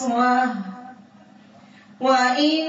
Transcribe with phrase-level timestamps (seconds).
[0.00, 0.56] قسوة
[2.00, 2.66] وإن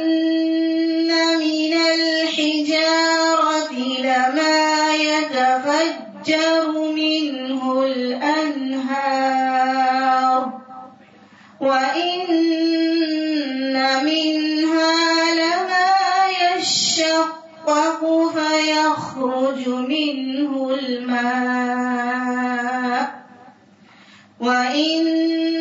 [1.40, 8.92] من الحجارة لما يتفجر منه الأنهار.
[11.62, 12.28] وإن
[14.04, 14.92] منها
[15.34, 15.92] لما
[16.58, 18.02] يشقق
[18.36, 22.12] فيخرج منه الماء.
[24.40, 25.61] وإن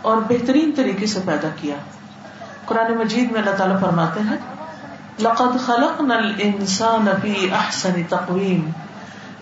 [0.03, 1.75] اور بہترین طریقے سے پیدا کیا۔
[2.65, 4.37] قرآن مجید میں اللہ تعالیٰ فرماتے ہیں
[5.19, 8.71] لقد خلقنا الانسان فی احسن تقویم۔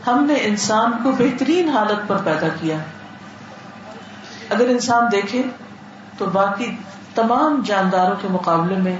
[0.06, 2.76] ہم نے انسان کو بہترین حالت پر پیدا کیا۔
[4.50, 5.42] اگر انسان دیکھے
[6.18, 6.76] تو باقی
[7.14, 8.96] تمام جانداروں کے مقابلے میں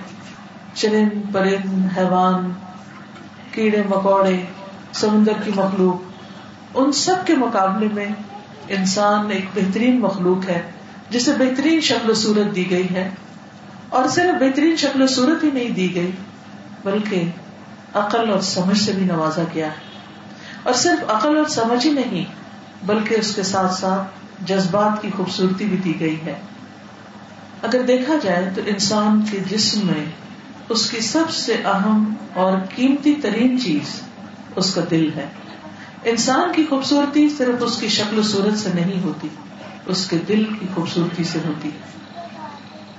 [0.75, 2.53] چرند پرند، حیوان،
[3.53, 4.41] کیڑے، مکوڑے،
[4.93, 6.03] سمندر کی مخلوق،
[6.75, 8.09] ان سب کے مقابلے میں
[8.69, 10.71] انسان ایک بہترین مخلوق ہے،
[11.11, 13.11] جسے بہترین شکل و صورت دی گئی ہے۔
[13.89, 16.11] اور صرف بہترین شکل و صورت ہی نہیں دی گئی
[16.85, 17.25] بلکہ
[17.95, 19.91] عقل اور سمجھ سے بھی نوازا گیا۔ ہے
[20.63, 22.25] اور صرف عقل اور سمجھ ہی نہیں،
[22.87, 24.09] بلکہ اس کے ساتھ ساتھ
[24.47, 26.35] جذبات کی خوبصورتی بھی دی گئی ہے۔
[27.63, 30.05] اگر دیکھا جائے تو انسان کے جسم میں
[30.69, 34.01] اس کی سب سے اہم اور قیمتی ترین چیز
[34.57, 35.27] اس کا دل ہے۔
[36.05, 39.29] انسان کی خوبصورتی صرف اس کی شکل و صورت سے نہیں ہوتی،
[39.87, 41.71] اس کے دل کی خوبصورتی سے ہوتی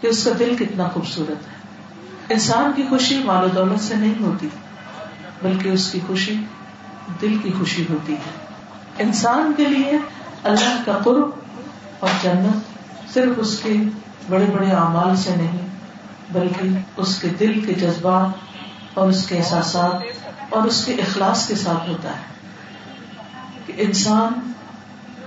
[0.01, 1.60] کہ اس کا دل کتنا خوبصورت ہے۔
[2.31, 4.49] انسان کی خوشی مال و دولت سے نہیں ہوتی،
[5.41, 6.35] بلکہ اس کی خوشی
[7.21, 8.31] دل کی خوشی ہوتی ہے۔
[9.03, 9.97] انسان کے لیے
[10.43, 11.29] اللہ کا قرب
[11.99, 12.57] اور جنت
[13.13, 13.73] صرف اس کے
[14.29, 15.57] بڑے بڑے اعمال سے نہیں،
[16.31, 18.27] بلکہ اس کے دل کے جذبات
[18.93, 19.95] اور اس کے احساسات
[20.49, 22.31] اور اس کے اخلاص کے ساتھ ہوتا ہے۔
[23.65, 24.51] کہ انسان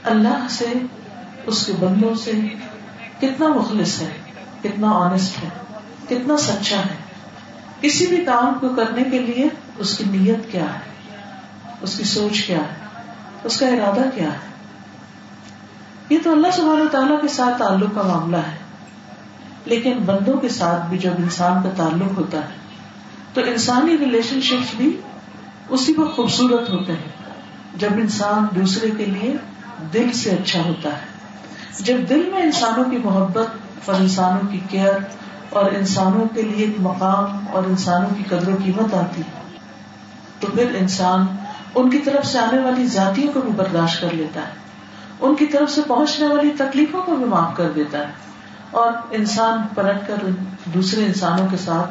[0.04, 0.66] اللہ سے،
[1.46, 2.30] اس کے بندوں سے
[3.20, 4.16] کتنا مخلص ہے،
[4.62, 5.48] کتنا آنےسٹ ہے۔
[6.08, 6.96] کتنا سچا ہے۔
[7.80, 9.48] کسی بھی کام کو کرنے کے لیے
[9.78, 10.78] اس کی نیت کیا ہے؟
[11.80, 13.00] اس کی سوچ کیا ہے؟
[13.44, 14.38] اس کا ارادہ کیا ہے؟
[16.10, 18.56] یہ تو اللہ سبحانہ تعالیٰ کے ساتھ تعلق کا معاملہ ہے۔
[19.64, 22.54] لیکن بندوں کے ساتھ بھی جب انسان کا تعلق ہوتا ہے،
[23.32, 25.00] تو انسانی ریلیشن شپس بھی
[25.68, 27.32] اسی کو خوبصورت ہوتے ہیں۔
[27.74, 29.34] جب انسان دوسرے کے لیے
[29.92, 31.14] دل سے اچھا ہوتا ہے۔
[31.80, 33.46] جب دل میں انسانوں کی محبت
[33.84, 34.92] اور انسانوں کی کیئر
[35.54, 39.22] اور انسانوں کے لیے ایک مقام اور انسانوں کی قدر و قیمت آتی۔
[40.40, 41.26] تو پھر انسان
[41.74, 44.52] ان کی طرف سے آنے والی ذاتیوں کو بھی برداشت کر لیتا ہے۔
[45.20, 48.12] ان کی طرف سے پہنچنے والی تکلیفوں کو بھی معاف کر دیتا ہے۔
[48.70, 50.14] اور انسان پلٹ کر
[50.64, 51.90] دوسرے انسانوں کے ساتھ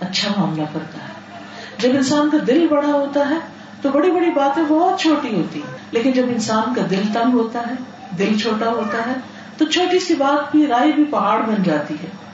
[0.00, 1.40] اچھا معاملہ کرتا ہے۔
[1.78, 3.34] جب انسان کا دل بڑا ہوتا ہے
[3.82, 7.60] تو بڑی بڑی باتیں بہت چھوٹی ہوتی ہیں، لیکن جب انسان کا دل تنگ ہوتا
[7.60, 7.74] ہے،
[8.18, 9.12] دل چھوٹا ہوتا ہے،
[9.56, 12.29] تو چھوٹی سی بات بھی رائے بھی پہاڑ بن جاتی ہے۔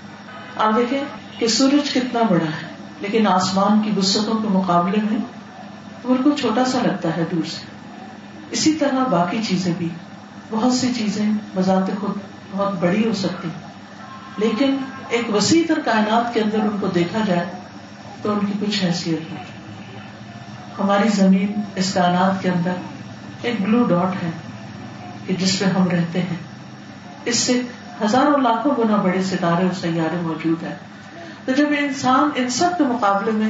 [0.56, 1.00] آپ دیکھیں
[1.38, 2.66] کہ سورج کتنا بڑا ہے،
[3.00, 5.18] لیکن آسمان کی وسطوں کے مقابلے میں
[6.06, 7.66] بالکل چھوٹا سا لگتا ہے دور سے۔
[8.50, 9.88] اسی طرح باقی چیزیں بھی۔
[10.50, 12.10] بہت سی چیزیں بذات خود
[12.50, 13.48] بہت بڑی ہو سکتی
[14.36, 14.76] لیکن
[15.08, 17.46] ایک وسیع تر کائنات کے اندر ان کو دیکھا جائے
[18.22, 19.44] تو ان کی کچھ حیثیت نہیں
[20.78, 22.72] ہماری زمین اس کائنات کے اندر
[23.42, 24.30] ایک بلو ڈاٹ ہے
[25.26, 26.36] کہ جس پہ ہم رہتے ہیں۔
[27.24, 27.62] اس سے
[28.04, 30.74] ہزاروں لاکھوں گنا بڑے ستارے اور سیارے موجود ہیں۔
[31.44, 33.48] تو جب انسان ان سب کے مقابلے میں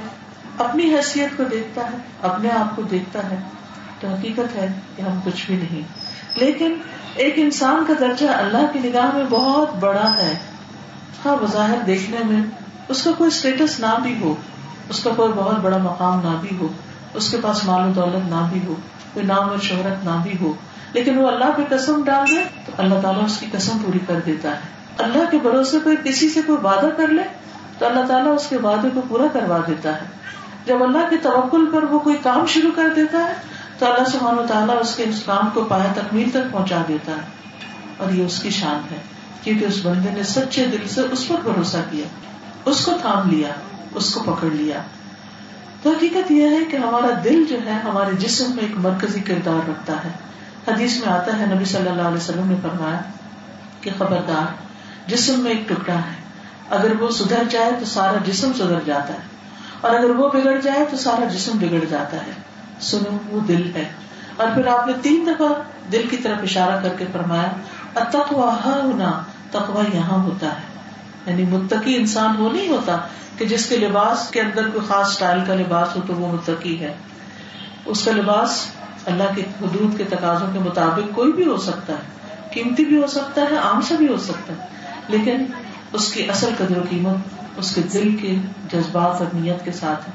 [0.59, 3.37] اپنی حیثیت کو دیکھتا ہے، اپنے آپ کو دیکھتا ہے،
[4.01, 5.83] تو حقیقت ہے کہ ہم کچھ بھی نہیں۔
[6.37, 6.75] لیکن
[7.15, 10.35] ایک انسان کا درجہ اللہ کی نگاہ میں بہت بڑا ہے۔
[11.25, 12.43] ہاں بظاہر دیکھنے میں
[12.89, 14.35] اس کا کوئی اسٹیٹس نہ بھی ہو،
[14.89, 16.69] اس کا کوئی بہت بڑا مقام نہ بھی ہو،
[17.15, 18.75] اس کے پاس مال و دولت نہ بھی ہو،
[19.15, 20.53] کوئی نام اور شہرت نہ بھی ہو۔
[20.97, 24.21] لیکن وہ اللہ پہ قسم ڈال دے تو اللہ تعالیٰ اس کی قسم پوری کر
[24.27, 24.61] دیتا ہے۔
[24.99, 27.23] اللہ کے بھروسے پہ کسی سے کوئی وعدہ کر لے
[27.79, 30.07] تو اللہ تعالیٰ اس کے وعدے کو پورا کروا دیتا ہے۔
[30.67, 33.33] جب اللہ کے توکل پر وہ کوئی کام شروع کر دیتا ہے
[33.79, 37.13] تو اللہ سبحانہ و تعالیٰ اس کے اس کام کو پایا تکمیل تک پہنچا دیتا
[37.13, 37.27] ہے۔
[37.97, 38.97] اور یہ اس کی شان ہے،
[39.43, 42.07] کیونکہ اس بندے نے سچے دل سے اس پر بھروسہ کیا،
[42.65, 43.49] اس کو تھام لیا،
[43.95, 44.79] اس کو پکڑ لیا۔
[45.83, 49.69] تو حقیقت یہ ہے کہ ہمارا دل جو ہے ہمارے جسم میں ایک مرکزی کردار
[49.69, 50.11] رکھتا ہے۔
[50.69, 53.01] حدیث میں آتا ہے، نبی صلی اللہ علیہ وسلم نے فرمایا
[53.81, 54.55] کہ خبردار،
[55.07, 56.27] جسم میں ایک ٹکڑا ہے۔
[56.71, 59.37] اگر وہ سدھر جائے تو سارا جسم سدھر جاتا ہے۔
[59.81, 62.31] اور اگر وہ بگڑ جائے تو سارا جسم بگڑ جاتا ہے۔
[62.81, 63.85] سنو، وہ دل ہے۔
[64.37, 65.49] اور پھر آپ نے تین دفعہ
[65.93, 67.49] دل کی طرف اشارہ کر کے فرمایا
[67.93, 70.79] تقوا ہونا تقوا یہاں ہوتا ہے۔
[71.27, 72.97] یعنی متقی انسان وہ نہیں ہوتا
[73.39, 76.81] کہ جس کے لباس کے اندر کوئی خاص اسٹائل کا لباس ہو تو وہ متقی
[76.81, 76.95] ہے۔
[77.85, 78.67] اس کا لباس
[79.07, 83.07] اللہ کے حدود کے تقاضوں کے مطابق کوئی بھی ہو سکتا ہے، قیمتی بھی ہو
[83.07, 84.67] سکتا ہے، عام سے بھی ہو سکتا ہے،
[85.09, 85.45] لیکن
[85.93, 87.17] اس کی اصل قدر و قیمت،
[87.57, 88.35] اس کے دل کے
[88.73, 90.13] جذبات اور نیت کے ساتھ ہے۔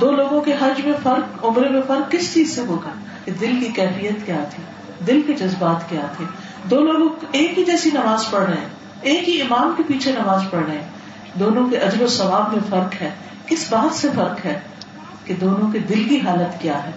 [0.00, 2.90] دو لوگوں کے حج میں فرق، عمرے میں فرق کس چیز سے ہوگا؟
[3.24, 4.62] کہ دل کی کیفیت کیا تھی؟
[5.06, 6.24] دل کے جذبات کیا تھے؟
[6.64, 8.68] دو لوگ ایک ہی جیسی نماز پڑھ رہے ہیں،
[9.00, 10.88] ایک ہی امام کے پیچھے نماز پڑھ رہے ہیں۔
[11.34, 13.10] دونوں کے اجر و ثواب میں فرق ہے۔
[13.46, 14.60] کس بات سے فرق ہے؟
[15.24, 16.90] کہ دونوں کے دل کی حالت کیا ہے؟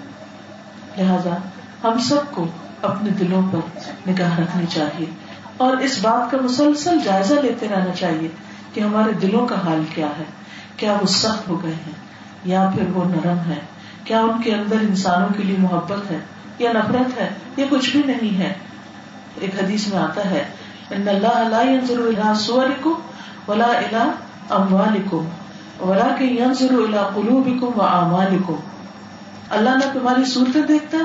[0.98, 1.36] لہذا
[1.84, 2.46] ہم سب کو
[2.82, 3.62] اپنے دلوں پر
[4.10, 5.06] نگاہ رکھنی چاہیے
[5.58, 8.28] اور اس بات کا مسلسل جائزہ لیتے رہنا چاہیے
[8.74, 10.24] کہ ہمارے دلوں کا حال کیا ہے،
[10.78, 11.94] کیا وہ سخت ہو گئے ہیں
[12.46, 13.60] یا پھر وہ نرم ہے
[14.04, 16.18] کیا ان کے اندر انسانوں کے لیے محبت ہے
[16.60, 18.54] یا نفرت ہے یا کچھ بھی نہیں ہے۔
[19.40, 20.44] ایک حدیث میں آتا ہے،
[20.92, 22.94] ان اللہ لا ينظر الى صوركم
[23.48, 24.04] ولا الى
[24.50, 25.26] اموالكم
[25.80, 28.56] ولكن ينظر الى قلوبكم واعمالكم
[29.54, 31.04] اللہ نہ تمہاری صورتیں دیکھتا ہے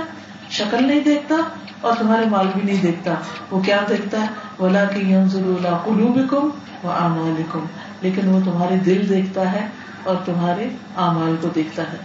[0.50, 1.34] شکل نہیں دیکھتا
[1.80, 3.14] اور تمہارے مال بھی نہیں دیکھتا۔
[3.50, 4.26] وہ کیا دیکھتا ہے؟
[4.62, 5.02] ولا کہ
[5.84, 6.48] قلوبكم
[6.84, 7.64] واعمالكم
[8.00, 9.68] لیکن وہ تمہارے دل دیکھتا ہے
[10.04, 11.96] اور تمہارے اعمال کو دیکھتا ہے۔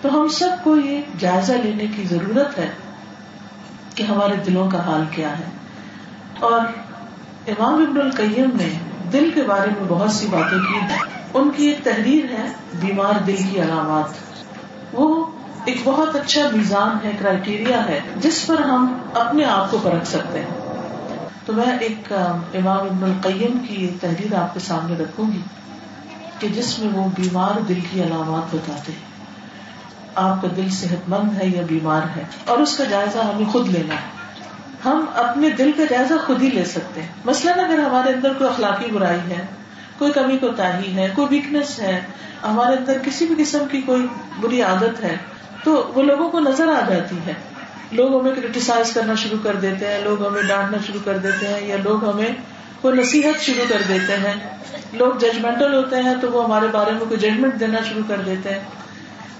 [0.00, 2.70] تو ہم سب کو یہ جائزہ لینے کی ضرورت ہے
[3.94, 5.44] کہ ہمارے دلوں کا حال کیا ہے۔
[6.40, 6.60] اور
[7.46, 8.78] امام ابن القیم نے
[9.12, 10.78] دل کے بارے میں بہت سی باتیں کی۔
[11.34, 14.34] ان کی ایک تحریر ہے بیمار دل کی علامات۔
[14.92, 15.26] وہ
[15.64, 20.38] ایک بہت اچھا میزان ہے کرائٹیریا ہے، جس پر ہم اپنے آپ کو پرکھ سکتے
[20.38, 20.48] ہیں۔
[21.46, 22.12] تو میں ایک
[22.54, 25.40] امام ابن القیم کی تحریر آپ کے سامنے رکھوں گی
[26.38, 29.14] کہ جس میں وہ بیمار دل کی علامات بتاتے ہیں۔
[30.14, 33.68] آپ کا دل صحت مند ہے یا بیمار ہے؟ اور اس کا جائزہ ہمیں خود
[33.68, 34.38] لینا ہے۔
[34.84, 38.50] ہم اپنے دل کا جائزہ خود ہی لے سکتے ہیں۔ مثلاً اگر ہمارے اندر کوئی
[38.50, 39.46] اخلاقی برائی ہے،
[39.98, 42.00] کوئی کمی کو تاہی ہے، کوئی ویکنیس ہے،
[42.42, 44.06] ہمارے اندر کسی بھی قسم کی کوئی
[44.40, 45.16] بری عادت ہے
[45.64, 47.32] تو وہ لوگوں کو نظر آ جاتی ہے۔
[47.92, 51.68] لوگ ہمیں کریٹیسائز کرنا شروع کر دیتے ہیں، لوگ ہمیں ڈانٹنا شروع کر دیتے ہیں
[51.68, 52.28] یا لوگ ہمیں
[52.80, 54.34] کوئی نصیحت شروع کر دیتے ہیں۔
[54.92, 58.50] لوگ ججمنٹل ہوتے ہیں تو وہ ہمارے بارے میں کوئی ججمنٹ دینا شروع کر دیتے
[58.50, 58.60] ہیں۔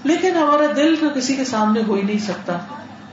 [0.03, 2.57] لیکن ہمارا دل تو کسی کے سامنے ہو ہی نہیں سکتا۔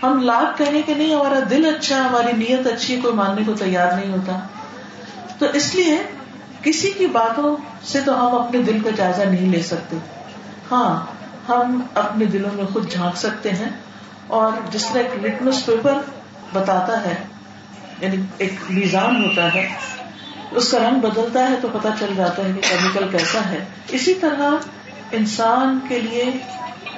[0.03, 3.93] ہم لاکھ کہیں کہ نہیں، ہمارا دل اچھا ہماری نیت اچھی، کوئی ماننے کو تیار
[3.93, 4.39] نہیں ہوتا۔
[5.39, 5.99] تو اس لیے
[6.63, 9.97] کسی کی باتوں سے تو ہم اپنے دل کا جائزہ نہیں لے سکتے۔
[10.71, 13.69] ہاں ہم اپنے دلوں میں خود جھانک سکتے ہیں
[14.27, 15.99] اور جس طرح ایک لٹمس پیپر
[16.53, 17.15] بتاتا ہے
[18.01, 19.69] یعنی ایک میزان ہوتا ہے،
[20.51, 24.15] اس کا رنگ بدلتا ہے تو پتا چل جاتا ہے کہ کیمیکل کیسا ہے۔ اسی
[24.15, 24.51] طرح
[25.13, 26.25] انسان کے لیے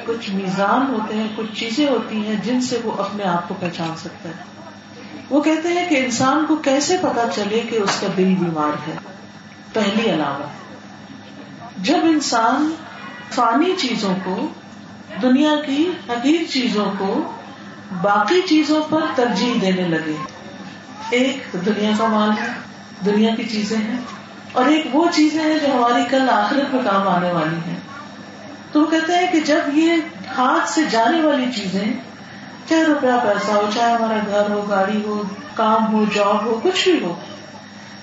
[0.07, 3.97] کچھ میزان ہوتے ہیں، کچھ چیزیں ہوتی ہیں جن سے وہ اپنے آپ کو پہچان
[3.97, 4.35] سکتا ہے۔
[5.31, 8.95] وہ کہتے ہیں کہ انسان کو کیسے پتا چلے کہ اس کا دل بیمار ہے؟
[9.73, 10.65] پہلی علامت۔
[11.77, 12.75] جب انسان
[13.35, 14.37] فانی چیزوں کو،
[15.23, 17.23] دنیا کی حقیق چیزوں کو
[18.03, 20.17] باقی چیزوں پر ترجیح دینے لگے۔
[21.11, 22.49] ایک دنیا کا مال ہے،
[23.07, 23.97] دنیا کی چیزیں ہیں،
[24.53, 27.77] اور ایک وہ چیزیں ہیں جو ہماری کل آخرت میں کام آنے والی ہیں۔
[28.73, 29.91] تو وہ کہتے ہیں کہ جب یہ
[30.37, 31.93] ہاتھ سے جانے والی چیزیں
[32.69, 35.23] چاہے روپیہ پیسہ ہو، چاہے ہمارا گھر ہو، گاڑی ہو،
[35.55, 37.15] کام ہو، جاب ہو، کچھ بھی ہو،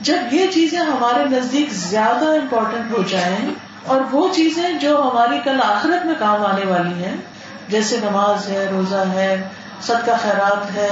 [0.01, 3.49] جب یہ چیزیں ہمارے نزدیک زیادہ امپورٹنٹ ہو جائیں
[3.85, 7.15] اور وہ چیزیں جو ہماری کل آخرت میں کام آنے والی ہیں،
[7.67, 9.47] جیسے نماز ہے، روزہ ہے،
[9.81, 10.89] صدقہ خیرات ہے،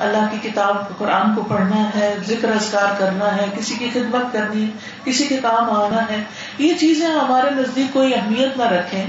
[0.00, 4.64] اللہ کی کتاب قرآن کو پڑھنا ہے، ذکر اذکار کرنا ہے، کسی کی خدمت کرنی
[4.64, 4.70] ہے،
[5.04, 6.24] کسی کے کام آنا ہے،
[6.58, 9.06] یہ چیزیں ہمارے نزدیک کوئی اہمیت نہ رکھیں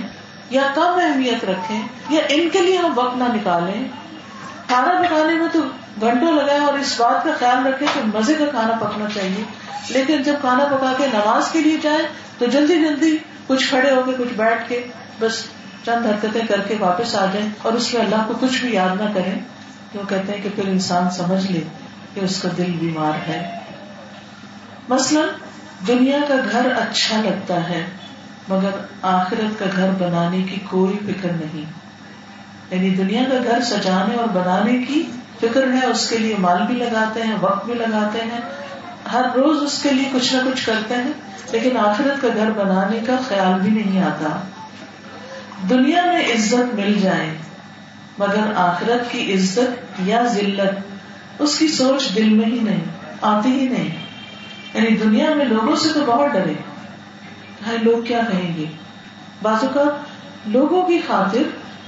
[0.49, 3.87] یا کم اہمیت رکھیں یا ان کے لیے ہم وقت نہ نکالیں۔
[4.67, 5.59] کھانا پکانے میں تو
[6.01, 9.43] گھنٹوں لگائے اور اس بات کا خیال رکھے کہ مزے کا کھانا پکنا چاہیے۔
[9.89, 14.01] لیکن جب کھانا پکا کے نماز کے لیے جائیں تو جلدی جلدی کچھ کھڑے ہو
[14.05, 14.87] کے، کچھ بیٹھ کے
[15.19, 15.43] بس
[15.85, 19.01] چند حرکتیں کر کے واپس آ جائیں اور اس میں اللہ کو کچھ بھی یاد
[19.01, 19.39] نہ کریں
[19.91, 21.61] کیوں کہتے ہیں کہ پھر انسان سمجھ لے
[22.13, 23.59] کہ اس کا دل بیمار ہے۔
[24.89, 25.23] مثلاً،
[25.87, 27.85] دنیا کا گھر اچھا لگتا ہے،
[28.47, 28.69] مگر
[29.01, 31.65] آخرت کا گھر بنانے کی کوئی فکر نہیں۔
[32.71, 35.11] یعنی دنیا کا گھر سجانے اور بنانے کی
[35.41, 38.41] فکر ہے، اس کے لیے مال بھی لگاتے ہیں، وقت بھی لگاتے ہیں،
[39.13, 42.99] ہر روز اس کے لیے کچھ نہ کچھ کرتے ہیں۔ لیکن آخرت کا گھر بنانے
[43.07, 44.39] کا خیال بھی نہیں آتا۔
[45.69, 47.29] دنیا میں عزت مل جائے،
[48.17, 50.79] مگر آخرت کی عزت یا ذلت،
[51.39, 52.83] اس کی سوچ دل میں ہی نہیں،
[53.21, 53.89] آتی ہی نہیں۔
[54.73, 56.53] یعنی دنیا میں لوگوں سے تو بہت ڈرے۔
[57.81, 58.65] لوگ کیا کہیں گے؟
[59.41, 59.83] بازو کا،
[60.45, 61.41] لوگوں کی خاطر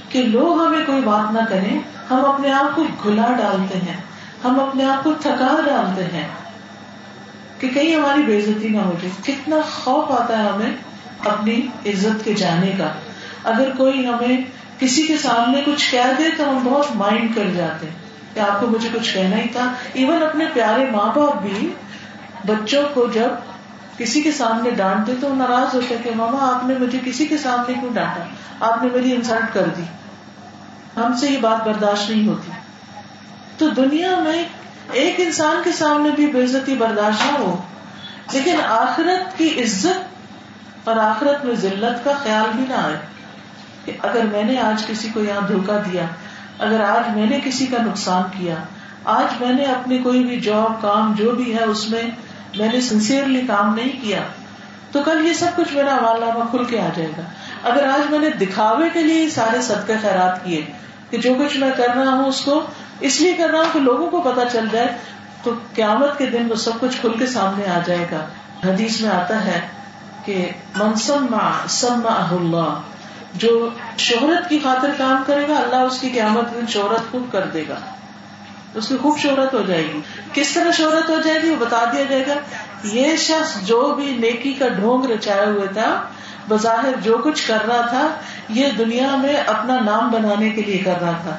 [0.08, 1.78] کہ لوگ ہمیں کوئی بات نہ کریں،
[2.10, 3.96] ہم اپنے آپ کو گلا ڈالتے ہیں،
[4.44, 6.28] ہم اپنے آپ کو تھکا ڈالتے ہیں۔
[7.60, 10.72] کہ کہیں ہماری بےزتی نہ ہو جائے۔ کتنا خوف آتا ہے ہمیں
[11.24, 12.92] اپنی عزت کے جانے کا۔
[13.44, 14.36] اگر کوئی ہمیں
[14.78, 17.94] کسی کے سامنے کچھ کہہ دے تو ہم بہت مائنڈ کر جاتے ہیں
[18.34, 21.68] کہ آپ کو مجھے کچھ کہنا ہی تھا۔ ایون اپنے پیارے ماں باپ بھی
[22.46, 23.28] بچوں کو جب
[23.98, 27.74] کسی کے سامنے ڈانٹتے تو ناراض ہوتے کہ ماما، آپ نے مجھے کسی کے سامنے
[27.80, 28.22] کیوں ڈانٹا؟
[28.60, 29.82] آپ نے میری انسلٹ کر دی۔
[30.96, 32.50] ہم سے یہ بات برداشت نہیں ہوتی۔
[33.58, 34.44] تو دنیا میں
[34.92, 37.62] ایک انسان کے سامنے بھی بےزتی برداشت نہ ہو،
[38.32, 42.96] لیکن آخرت کی عزت اور آخرت میں ذلت کا خیال بھی نہ آئے
[43.84, 46.02] کہ اگر میں نے آج کسی کو یہاں دھوکا دیا،
[46.58, 48.54] اگر آج میں نے کسی کا نقصان کیا،
[49.04, 52.02] آج میں نے اپنی کوئی بھی جاب، کام جو بھی ہے، اس میں
[52.58, 54.20] میں نے سنسیئرلی کام نہیں کیا،
[54.92, 57.22] تو کل یہ سب کچھ میرا نامہ کھل کے آ جائے گا۔
[57.64, 60.62] اگر آج میں نے دکھاوے کے لیے سارے صدقے خیرات کیے
[61.10, 62.66] کہ جو کچھ میں کر رہا ہوں، اس کو
[63.00, 64.86] اس لیے کر رہا ہوں کہ لوگوں کو پتا چل جائے
[65.42, 68.26] تو قیامت کے دن وہ سب کچھ کھل کے سامنے آ جائے گا۔
[68.68, 69.60] حدیث میں آتا ہے
[70.24, 71.36] کہ منسم
[71.68, 72.80] سم اللہ،
[73.34, 77.46] جو شہرت کی خاطر کام کرے گا، اللہ اس کی قیامت دن شہرت خوب کر
[77.46, 77.74] دے گا۔
[78.74, 80.00] اس کی خوب شہرت ہو جائے گی۔
[80.32, 82.34] کس طرح شہرت ہو جائے گی وہ بتا دیا جائے گا۔
[82.84, 86.02] یہ شخص جو بھی نیکی کا ڈھونگ رچایا ہوا تھا،
[86.48, 88.08] بظاہر جو کچھ کر رہا تھا،
[88.48, 91.36] یہ دنیا میں اپنا نام بنانے کے لیے کر رہا تھا۔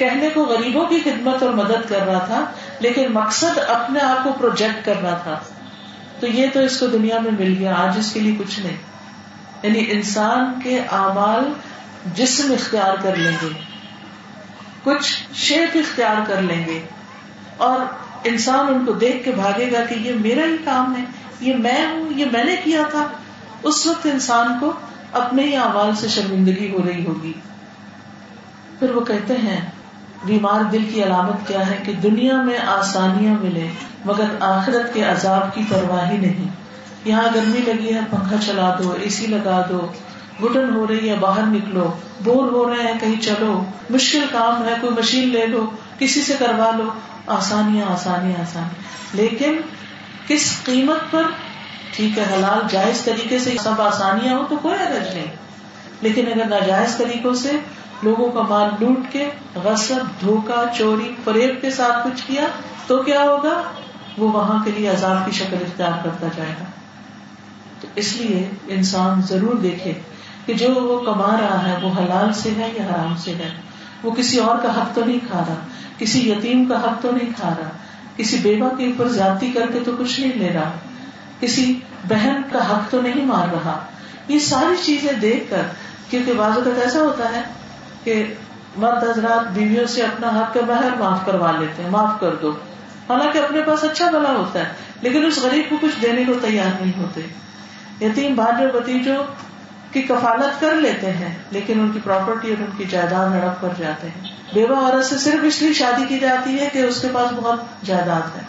[0.00, 2.44] کہنے کو غریبوں کی خدمت اور مدد کر رہا تھا،
[2.80, 5.38] لیکن مقصد اپنے آپ کو پروجیکٹ کرنا تھا۔
[6.20, 8.76] تو یہ تو اس کو دنیا میں مل گیا، آج اس کے لیے کچھ نہیں۔
[9.62, 11.52] یعنی انسان کے اعمال
[12.14, 13.48] جسم اختیار کر لیں گے،
[14.84, 16.80] کچھ شیپ اختیار کر لیں گے۔
[17.56, 17.78] اور
[18.24, 21.04] انسان ان کو دیکھ کے بھاگے گا کہ یہ میرا ہی کام ہے،
[21.40, 23.08] یہ میں ہوں، یہ میں نے کیا تھا۔
[23.62, 24.72] اس وقت انسان کو
[25.12, 27.32] اپنے ہی اعمال سے شرمندگی ہو رہی ہوگی۔
[28.78, 29.70] پھر وہ کہتے ہیں
[30.24, 33.68] بیمار دل کی علامت کیا ہے کہ دنیا میں آسانیاں ملے
[34.04, 36.48] مگر آخرت کے عذاب کی پرواہ نہیں۔
[37.04, 39.88] یہاں گرمی لگی ہے، پنکھا چلا دو اے سی لگا دو
[40.44, 41.92] گٹن ہو رہی ہے، باہر نکلو،
[42.24, 46.34] بور ہو رہے ہیں، کہیں چلو۔ مشکل کام ہے، کوئی مشین لے لو، کسی سے
[46.38, 46.90] کروا لو۔
[47.26, 48.68] آسانیاں آسانیاں آسانی
[49.12, 49.60] لیکن
[50.26, 51.22] کس قیمت پر؟
[51.96, 55.26] ٹھیک ہے، حلال، جائز طریقے سے سب آسانیاں ہو تو کوئی عرض نہیں۔
[56.00, 57.50] لیکن اگر ناجائز طریقوں سے
[58.02, 62.44] لوگوں کا مال لوٹ کے غصب دھوکا چوری، فریب کے ساتھ کچھ کیا
[62.86, 63.62] تو کیا ہوگا؟
[64.18, 66.64] وہ وہاں کے لیے عذاب کی شکل اختیار کرتا جائے گا۔
[67.80, 69.92] تو اس لیے انسان ضرور دیکھے
[70.46, 73.50] کہ جو وہ کما رہا ہے، وہ حلال سے ہے یا حرام سے ہے۔
[74.02, 75.54] وہ کسی اور کا حق تو نہیں کھا رہا،
[75.98, 77.68] کسی یتیم کا حق تو نہیں کھا رہا،
[78.16, 80.70] کسی بیوہ کے اوپر زیادتی کر کے تو کچھ نہیں لے رہا،
[81.40, 83.78] کسی بہن کا حق تو نہیں مار رہا۔
[84.28, 85.62] یہ ساری چیزیں دیکھ کر،
[86.10, 87.42] کیونکہ بعض اوقات ایسا ہوتا ہے
[88.04, 88.34] کہ
[88.76, 92.50] مرد حضرات بیویوں سے اپنا حق کا بہر معاف کروا لیتے ہیں، معاف کر دو۔
[93.08, 94.64] حالانکہ اپنے پاس اچھا بلا ہوتا ہے،
[95.00, 97.20] لیکن اس غریب کو کچھ دینے کو تیار نہیں ہوتے۔
[98.00, 99.24] یتیم بھائی بتیجوں
[99.92, 103.68] کی کفالت کر لیتے ہیں، لیکن ان کی پراپرٹی اور ان کی جائیداد ہڑپ کر
[103.78, 107.08] جاتے ہیں۔ بیوہ عورت سے صرف اس لیے شادی کی جاتی ہے کہ اس کے
[107.12, 108.42] پاس بہت جائیداد ہے۔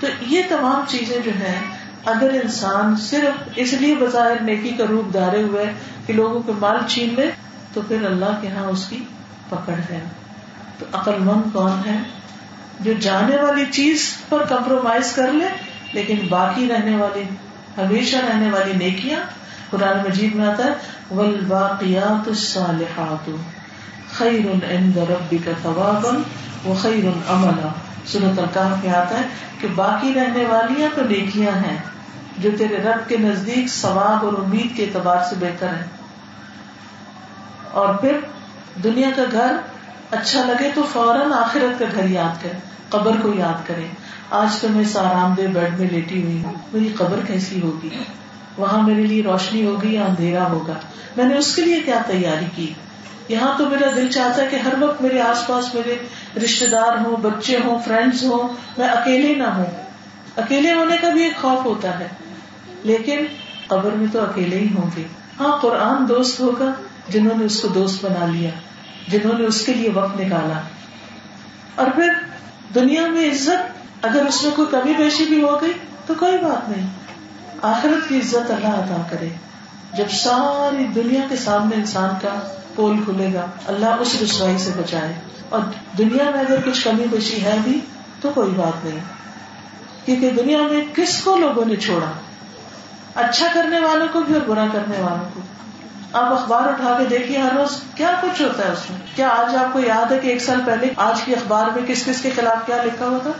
[0.00, 1.60] تو یہ تمام چیزیں جو ہیں،
[2.04, 5.64] اگر انسان صرف اس لیے بظاہر نیکی کا روپ دھارے ہوئے
[6.06, 7.30] کہ لوگوں کے مال چھین لے
[7.74, 9.04] تو پھر اللہ کے ہاں اس کی
[9.48, 10.00] پکڑ ہے۔
[10.78, 11.98] تو عقل مند کون ہے؟
[12.80, 15.48] جو جانے والی چیز پر کمپرومائز کر لے،
[15.92, 17.22] لیکن باقی رہنے والی،
[17.78, 19.20] ہمیشہ رہنے والی نیکیاں۔
[19.70, 20.72] قرآن مجید میں آتا ہے
[21.10, 23.30] ول باقیات الصالحات
[24.12, 26.18] خیر عند ربک ثوابا
[26.70, 27.68] و خیر عملا۔
[28.06, 29.22] سورۃ الکہف میں آتا ہے
[29.60, 31.76] کہ باقی رہنے والی تو نیکیاں ہیں،
[32.38, 35.99] جو تیرے رب کے نزدیک ثواب اور امید کے اعتبار سے بہتر ہے
[37.72, 38.18] اور پھر
[38.84, 39.56] دنیا کا گھر
[40.10, 42.58] اچھا لگے تو فوراً آخرت کا گھر یاد کرے
[42.88, 43.86] قبر کو یاد کرے
[44.30, 47.88] آج تو میں اس آرام دہ بیڈ میں لیٹی ہوئی ہوں۔ میری قبر کیسی ہوگی؟
[48.56, 50.72] وہاں میرے لیے روشنی ہوگی یا اندھیرا ہوگا؟
[51.16, 52.72] میں نے اس کے لیے کیا تیاری کی؟
[53.28, 55.96] یہاں تو میرا دل چاہتا ہے کہ ہر وقت میرے آس پاس میرے
[56.44, 59.66] رشتے دار ہوں، بچے ہوں فرینڈس ہوں۔ میں اکیلے نہ ہوں۔
[60.36, 62.08] اکیلے ہونے کا بھی ایک خوف ہوتا ہے۔
[62.82, 63.18] لیکن
[63.66, 65.02] قبر میں تو اکیلے ہی ہوں گے۔
[65.40, 66.72] ہاں قرآن دوست ہوگا۔
[67.10, 68.50] جنہوں نے اس کو دوست بنا لیا،
[69.08, 70.60] جنہوں نے اس کے لیے وقت نکالا۔
[71.74, 72.12] اور پھر
[72.74, 75.72] دنیا میں عزت، اگر اس میں کوئی کمی بیشی بھی ہو گئی
[76.06, 76.86] تو کوئی بات نہیں۔
[77.62, 79.28] آخرت کی عزت اللہ عطا کرے۔
[79.92, 85.14] جب ساری دنیا کے سامنے انسان کا پول کھلے گا، اللہ اس رسوائی سے بچائے۔
[85.48, 85.60] اور
[85.98, 87.80] دنیا میں اگر کچھ کمی بیشی ہے بھی
[88.20, 88.98] تو کوئی بات نہیں۔
[90.04, 92.10] کیونکہ دنیا میں کس کو لوگوں نے چھوڑا؟
[93.14, 95.40] اچھا کرنے والوں کو بھی اور برا کرنے والوں کو
[96.12, 99.56] آپ اخبار اٹھا کے دیکھیے ہر روز کیا کچھ ہوتا ہے اس میں؟ کیا آج
[99.56, 102.30] آپ کو یاد ہے کہ ایک سال پہلے آج کی اخبار میں کس کس کے
[102.36, 103.30] خلاف کیا لکھا ہوا تھا؟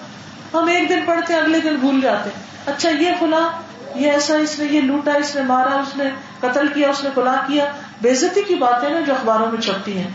[0.54, 2.30] ہم ایک دن پڑھتے اگلے دن بھول جاتے
[2.66, 3.48] اچھا یہ فلاں
[3.94, 6.04] یہ ایسا اس نے، یہ لوٹا، اس نے مارا، اس نے
[6.40, 7.64] قتل کیا، اس نے کلا کیا۔
[8.00, 10.10] بےزتی کی باتیں نا جو اخباروں میں چھپتی ہیں۔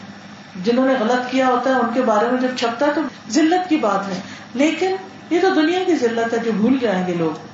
[0.64, 3.70] جنہوں نے غلط کیا ہوتا ہے، ان کے بارے میں جب چھپتا ہے تو ذلت
[3.70, 4.22] کی بات ہے۔
[4.54, 4.96] لیکن
[5.30, 7.48] یہ تو دنیا کی ذلت ہے جو بھول جائیں گے لوگ۔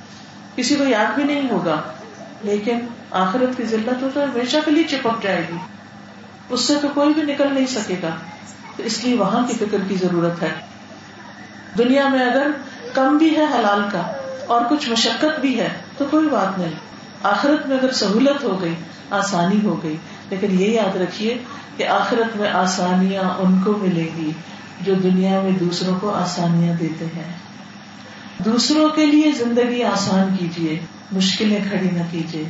[0.56, 1.80] کسی کو یاد بھی نہیں ہوگا۔
[2.42, 2.78] لیکن
[3.10, 5.56] آخرت کی ذلت ہو تو ہمیشہ کے لیے چپک جائے گی۔
[6.48, 8.08] اس سے تو کوئی بھی نکل نہیں سکے گا۔
[8.76, 10.50] تو اس لیے وہاں کی فکر کی ضرورت ہے۔
[11.78, 12.50] دنیا میں اگر
[12.94, 14.02] کم بھی ہے حلال کا
[14.46, 16.72] اور کچھ مشقت بھی ہے تو کوئی بات نہیں۔
[17.22, 18.74] آخرت میں اگر سہولت ہو گئی،
[19.10, 19.96] آسانی ہو گئی۔
[20.30, 21.38] لیکن یہ یاد رکھیے
[21.76, 24.30] کہ آخرت میں آسانیاں ان کو ملے گی
[24.80, 27.32] جو دنیا میں دوسروں کو آسانیاں دیتے ہیں۔
[28.38, 30.80] دوسروں کے لیے زندگی آسان کیجیے
[31.12, 32.44] مشکلیں کھڑی نہ کیجیے۔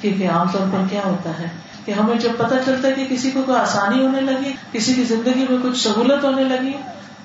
[0.00, 1.48] کیونکہ عام طور پر کیا ہوتا ہے
[1.84, 5.04] کہ ہمیں جب پتا چلتا ہے کہ کسی کو کوئی آسانی ہونے لگی، کسی کی
[5.04, 6.72] زندگی میں کچھ سہولت ہونے لگی،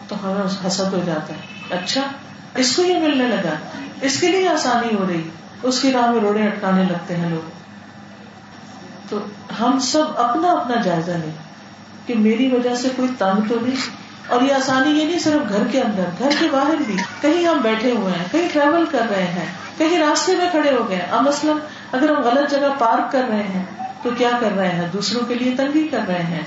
[0.07, 2.01] تو ہمیں حسد ہو جاتا ہے۔ اچھا
[2.55, 3.55] اس کو یہ ملنے لگا،
[4.01, 5.21] اس کے لیے آسانی ہو رہی،
[5.63, 7.49] اس کی راہ میں روڑے اٹکانے لگتے ہیں لوگ۔
[9.09, 9.19] تو
[9.59, 11.31] ہم سب اپنا اپنا جائزہ لیں
[12.05, 13.89] کہ میری وجہ سے کوئی تنگ تو نہیں،
[14.27, 17.57] اور یہ آسانی یہ نہیں صرف گھر کے اندر، گھر کے باہر بھی، کہیں ہم
[17.61, 19.45] بیٹھے ہوئے ہیں، کہیں ٹریول کر رہے ہیں۔
[19.81, 21.57] کہیں راستے میں کھڑے ہو گئے اب مثلاً
[21.91, 23.65] اگر ہم غلط جگہ پارک کر رہے ہیں،
[24.03, 26.41] تو کیا کر رہے ہیں؟ دوسروں کے لیے تنگی کر رہے ہیں۔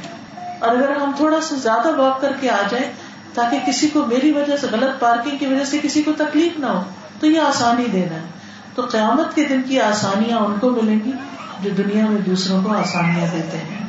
[0.60, 2.92] اور اگر ہم تھوڑا سا زیادہ واک کر کے آ جائیں
[3.34, 6.66] تاکہ کسی کو میری وجہ سے غلط پارکنگ کی وجہ سے کسی کو تکلیف نہ
[6.66, 6.82] ہو،
[7.20, 8.26] تو یہ آسانی دینا ہے۔
[8.74, 11.12] تو قیامت کے دن کی آسانیاں ان کو ملیں گی
[11.60, 13.86] جو دنیا میں دوسروں کو آسانیاں دیتے ہیں۔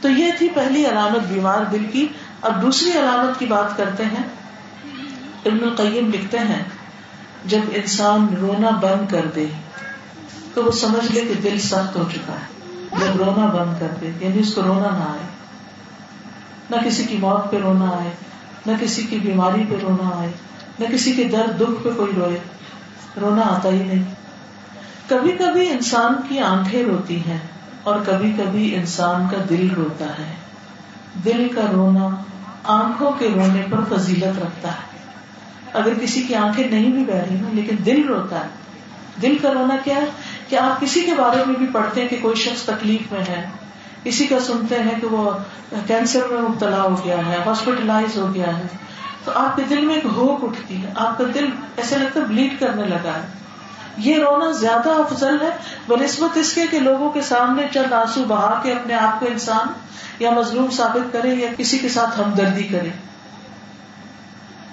[0.00, 2.06] تو یہ تھی پہلی علامت بیمار دل کی۔
[2.42, 4.22] اب دوسری علامت کی بات کرتے ہیں۔
[5.44, 6.64] ابن القیم لکھتے ہیں
[7.44, 9.46] جب انسان رونا بند کر دے،
[10.54, 12.60] تو وہ سمجھ لے کہ دل سخت ہو چکا ہے۔
[13.00, 15.26] جب رونا بند کر دے یعنی اس کو رونا نہ آئے۔
[16.70, 18.10] نہ کسی کی موت پہ رونا آئے،
[18.66, 20.30] نہ کسی کی بیماری پہ رونا آئے،
[20.78, 22.38] نہ کسی کے درد دکھ پہ کوئی روئے۔
[23.20, 24.14] رونا آتا ہی نہیں۔
[25.08, 27.38] کبھی کبھی انسان کی آنکھیں روتی ہیں
[27.82, 30.34] اور کبھی کبھی انسان کا دل روتا ہے۔
[31.24, 32.08] دل کا رونا
[32.64, 34.89] آنکھوں کے رونے پر فضیلت رکھتا ہے۔
[35.72, 38.48] اگر کسی کی آنکھیں نہیں بھی بہ رہی نا لیکن دل روتا ہے۔
[39.22, 40.04] دل کا رونا کیا ہے؟
[40.48, 43.46] کہ آپ کسی کے بارے میں بھی پڑھتے ہیں کہ کوئی شخص تکلیف میں ہے،
[44.04, 45.30] کسی کا سنتے ہیں کہ وہ
[45.86, 48.62] کینسر میں مبتلا ہو گیا ہے ہاسپٹلائز ہو گیا ہے۔
[49.24, 52.24] تو آپ کے دل میں ایک ہوپ اٹھتی ہے، آپ کا دل ایسے لگتا ہے
[52.24, 53.26] بلیڈ کرنے لگا ہے۔
[53.96, 55.50] یہ رونا زیادہ افضل ہے،
[55.88, 59.66] بنسبت اس کے کہ لوگوں کے سامنے چند آنسو بہا کے اپنے آپ کو انسان
[60.18, 63.09] یا مظلوم ثابت کرے یا کسی کے ساتھ ہمدردی کرے۔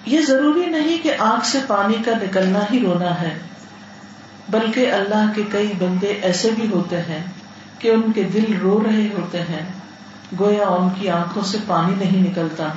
[0.08, 3.38] یہ ضروری نہیں کہ آنکھ سے پانی کا نکلنا ہی رونا ہے،
[4.50, 7.26] بلکہ اللہ کے کئی بندے ایسے بھی ہوتے ہیں
[7.80, 9.66] کہ ان کے دل رو رہے ہوتے ہیں،
[10.40, 12.68] گویا ان کی آنکھوں سے پانی نہیں نکلتا۔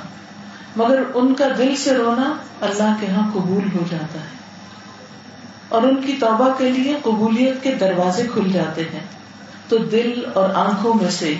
[0.75, 4.41] مگر ان کا دل سے رونا اللہ کے ہاں قبول ہو جاتا ہے۔
[5.69, 9.05] اور ان کی توبہ کے لیے قبولیت کے دروازے کھل جاتے ہیں۔
[9.69, 11.35] تو دل اور آنکھوں میں سے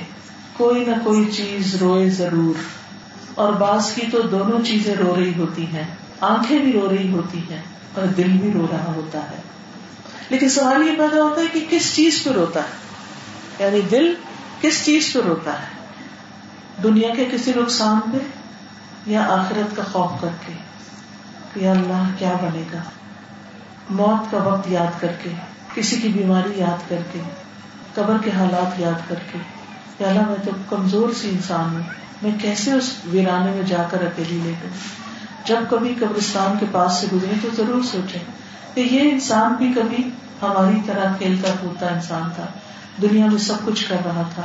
[0.54, 2.81] کوئی نہ کوئی چیز روئے ضرور۔
[3.36, 7.40] اور بعض کی تو دونوں چیزیں رو رہی ہوتی ہیں۔ آنکھیں بھی رو رہی ہوتی
[7.52, 7.62] ہیں
[7.94, 9.42] اور دل بھی رو رہا ہوتا ہے۔
[10.30, 12.82] لیکن سوال یہ پیدا ہوتا ہے کہ کس چیز پہ روتا ہے؟
[13.64, 14.14] یعنی دل
[14.62, 15.68] کس چیز پہ روتا ہے؟
[16.84, 18.18] دنیا کے کسی نقصان پہ
[19.06, 20.54] یا آخرت کا خوف کر کے؟
[21.56, 22.82] یا اللہ کیا بنے گا؟
[23.90, 25.30] موت کا وقت یاد کر کے،
[25.76, 27.20] کسی کی بیماری یاد کر کے،
[27.94, 29.38] قبر کے حالات یاد کر کے۔
[30.00, 34.02] یا اللہ، میں تو کمزور سی انسان ہوں۔ میں کیسے اس ویرانے میں جا کر
[34.02, 34.70] اکیلی لے گئی؟
[35.46, 38.18] جب کبھی قبرستان کے پاس سے گزرے تو ضرور سوچے
[38.74, 40.10] کہ یہ انسان بھی کبھی
[40.42, 42.46] ہماری طرح کھیلتا کودتا انسان تھا۔
[43.02, 44.42] دنیا میں سب کچھ کر رہا تھا۔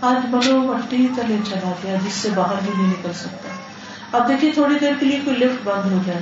[0.00, 3.48] آج بلو مٹی تلے چلا گیا جس سے باہر بھی نہیں نکل سکتا۔
[4.16, 6.20] اب دیکھیے تھوڑی دیر کے لیے کوئی لفٹ بند ہو جائے،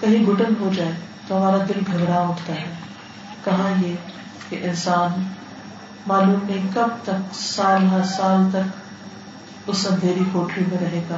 [0.00, 0.92] کہیں گٹن ہو جائے
[1.28, 2.74] تو ہمارا دل گھبرا اٹھتا ہے۔
[3.44, 3.94] کہاں یہ
[4.48, 5.22] کہ انسان
[6.06, 8.85] معلوم نہیں کب تک، سال ہر سال تک
[9.66, 11.16] اس اندھیری کوٹری میں رہے گا۔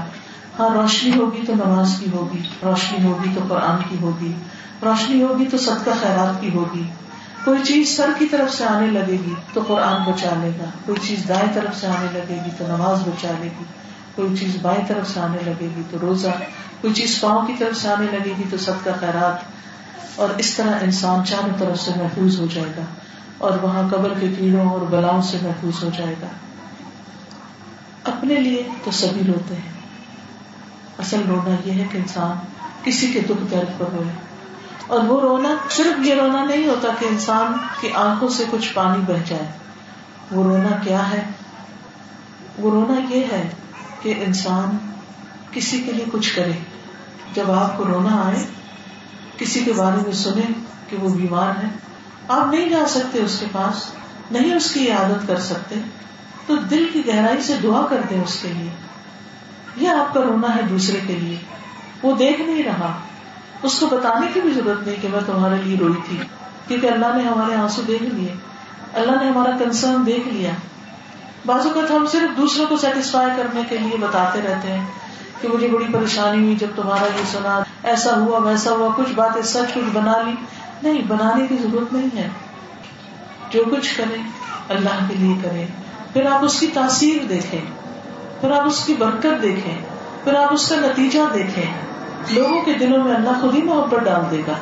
[0.59, 4.33] ہاں روشنی ہوگی تو نماز کی ہوگی، روشنی ہوگی تو قرآن کی ہوگی،
[4.83, 6.83] روشنی ہوگی تو صدقہ خیرات کی ہوگی۔
[7.45, 11.07] کوئی چیز سر کی طرف سے آنے لگے گی تو قرآن بچا لے گا، کوئی
[11.09, 13.65] چیز دائیں طرف سے آنے لگے گی تو نماز بچا لے گی،
[14.15, 16.29] کوئی چیز بائیں طرف سے آنے لگے گی تو روزہ،
[16.81, 19.59] کوئی چیز پاؤں کی طرف سے آنے لگے گی تو سب کا خیرات۔
[20.17, 22.83] اور اس طرح انسان چاروں طرف سے محفوظ ہو جائے گا
[23.39, 26.27] اور وہاں قبر کے کیڑوں اور بلاؤں سے محفوظ ہو جائے گا۔
[28.09, 29.73] اپنے لیے تو سبھی روتے ہیں۔
[30.99, 32.37] اصل رونا یہ ہے کہ انسان
[32.85, 34.13] کسی کے دکھ درد پر روئے۔
[34.87, 39.03] اور وہ رونا صرف یہ رونا نہیں ہوتا کہ انسان کی آنکھوں سے کچھ پانی
[39.07, 39.47] بہ جائے۔
[40.31, 41.23] وہ رونا کیا ہے؟
[42.59, 43.49] وہ رونا یہ ہے
[44.03, 44.77] کہ انسان
[45.51, 46.53] کسی کے لیے کچھ کرے۔
[47.35, 48.47] جب آپ کو رونا آئے،
[49.39, 50.53] کسی کے بارے میں سنے
[50.89, 51.69] کہ وہ بیمار ہے،
[52.29, 53.91] آپ نہیں جا سکتے اس کے پاس،
[54.31, 55.75] نہیں اس کی عادت کر سکتے۔
[56.49, 58.71] تو دل کی گہرائی سے دعا کر دیں اس کے لیے۔
[59.77, 61.37] یہ آپ کا رونا ہے دوسرے کے لیے۔
[62.03, 62.93] وہ دیکھ نہیں رہا۔
[63.63, 66.19] اس کو بتانے کی بھی ضرورت نہیں کہ میں تمہارے لیے روئی تھی،
[66.69, 68.35] کیونکہ اللہ نے ہمارے آنسو دیکھ لیے۔
[68.95, 70.51] اللہ نے ہمارا کنسرن دیکھ لیا۔
[71.47, 74.87] بعض اوقات ہم صرف دوسروں کو سیٹسفائی کرنے کے لیے بتاتے رہتے ہیں
[75.41, 79.43] کہ مجھے بڑی پریشانی ہوئی جب تمہارا یہ سنا، ایسا ہوا، ویسا ہوا، کچھ باتیں
[79.43, 80.33] سچ، کچھ بنا لی۔
[80.83, 82.29] نہیں، بنانے کی ضرورت نہیں ہے۔
[83.51, 84.17] جو کچھ کرے
[84.69, 85.67] اللہ کے لیے کرے
[86.13, 87.61] پھر آپ اس کی تاثیر دیکھیں۔
[88.41, 89.79] پھر آپ اس کی برکت دیکھیں۔
[90.25, 91.65] پھر آپ اس کا نتیجہ دیکھیں۔
[92.31, 94.53] لوگوں کے دلوں میں اللہ خود ہی محبت ڈال دے گا۔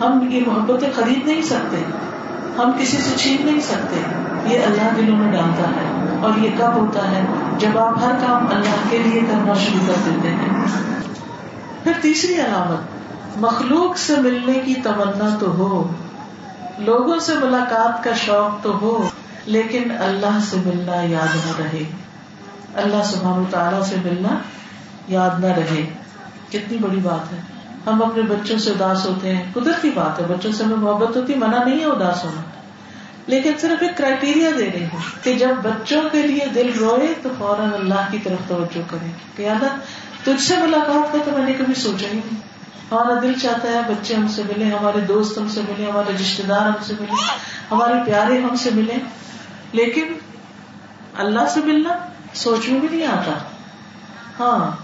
[0.00, 1.76] ہم یہ محبتیں خرید نہیں سکتے۔
[2.58, 4.02] ہم کسی سے چھین نہیں سکتے۔
[4.54, 7.24] یہ اللہ دلوں میں ڈالتا ہے۔ اور یہ کب ہوتا ہے؟
[7.58, 10.64] جب آپ ہر کام اللہ کے لیے کرنا شروع کر دیتے ہیں۔
[11.82, 12.80] پھر تیسری علامت،
[13.36, 15.88] مخلوق سے ملنے کی تمنا تو ہو۔
[16.78, 19.08] لوگوں سے ملاقات کا شوق تو ہو۔
[19.46, 21.82] لیکن اللہ سے ملنا یاد نہ رہے۔
[22.74, 24.28] اللہ سبحانہ تعالیٰ سے ملنا
[25.08, 25.86] یاد نہ رہے۔
[26.50, 27.38] کتنی بڑی بات ہے۔
[27.86, 31.34] ہم اپنے بچوں سے اداس ہوتے ہیں۔ قدرتی بات ہے۔ بچوں سے ہمیں محبت ہوتی
[31.34, 32.40] منع نہیں ہے اداس ہونا۔
[33.26, 37.28] لیکن صرف ایک کرائٹیریا دے رہی ہوں کہ جب بچوں کے لیے دل روئے تو
[37.38, 39.76] فوراً اللہ کی طرف توجہ کرے کہ اللہ
[40.24, 42.56] تجھ سے ملاقات کا تو میں نے کبھی سوچا ہی نہیں۔
[42.90, 46.42] ہمارا دل چاہتا ہے بچے ہم سے ملے ہمارے دوست ہم سے ملے ہمارے رشتے
[46.42, 47.12] دار ہم سے ملے
[47.70, 48.94] ہمارے پیارے ہم سے ملے
[49.76, 50.14] لیکن
[51.14, 51.92] اللہ سے ملنا
[52.34, 53.32] سوچ میں بھی نہیں آتا۔
[54.40, 54.76] ہاں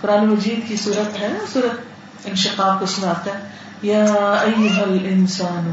[0.00, 1.80] قرآن مجید کی صورت ہے، صورت
[2.26, 3.48] انشقاق اس میں آتا ہے۔
[3.82, 4.04] یا
[4.40, 5.72] ایوہ الانسان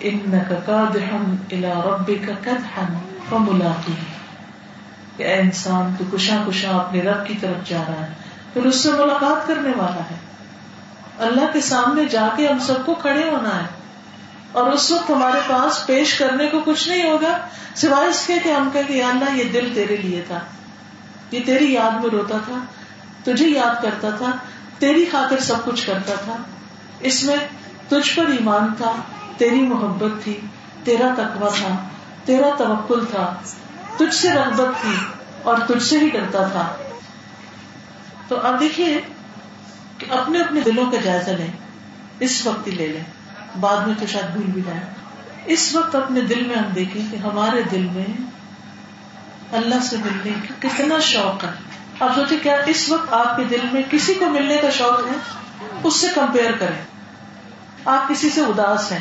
[0.00, 1.16] انکا قادحا
[1.52, 3.92] الى ربک قدحا فملاقی
[5.16, 8.12] کہ اے انسان، تو کشا کشا اپنے رب کی طرف جا رہا ہے۔
[8.52, 10.16] پھر اس سے ملاقات کرنے والا ہے۔
[11.18, 13.77] اللہ کے سامنے جا کے ہم سب کو کھڑے ہونا ہے۔
[14.58, 17.38] اور اس وقت ہمارے پاس پیش کرنے کو کچھ نہیں ہوگا،
[17.74, 20.38] سوائے اس کے کہ ہم کہ اللہ، یہ دل تیرے لیے تھا،
[21.30, 22.64] یہ تیری یاد میں روتا تھا،
[23.24, 24.30] تجھے یاد کرتا تھا،
[24.78, 26.36] تیری خاطر سب کچھ کرتا تھا۔
[27.00, 27.36] اس میں
[27.88, 28.92] تجھ پر ایمان تھا،
[29.36, 30.40] تیری محبت تھی،
[30.84, 31.88] تیرا تقوی تھا،
[32.24, 33.34] تیرا توکل تھا۔
[33.96, 34.96] تجھ سے رغبت تھی
[35.42, 36.76] اور تجھ سے ہی ڈرتا تھا۔
[38.28, 39.00] تو اب دیکھیے
[39.98, 41.52] کہ اپنے اپنے دلوں کا جائزہ لیں،
[42.20, 43.17] اس وقت ہی لے لیں۔
[43.60, 44.80] بعد میں تو شاید بھول بھی جائیں۔
[45.44, 48.04] اس وقت اپنے دل میں ہم دیکھیں کہ ہمارے دل میں
[49.52, 51.50] اللہ سے ملنے کا کتنا شوق ہے۔
[52.00, 55.12] آپ سوچے کیا اس وقت آپ کے دل میں کسی کو ملنے کا شوق ہے؟
[55.84, 56.82] اس سے کمپیئر کریں۔
[57.84, 58.98] آپ کسی سے اداس ہیں۔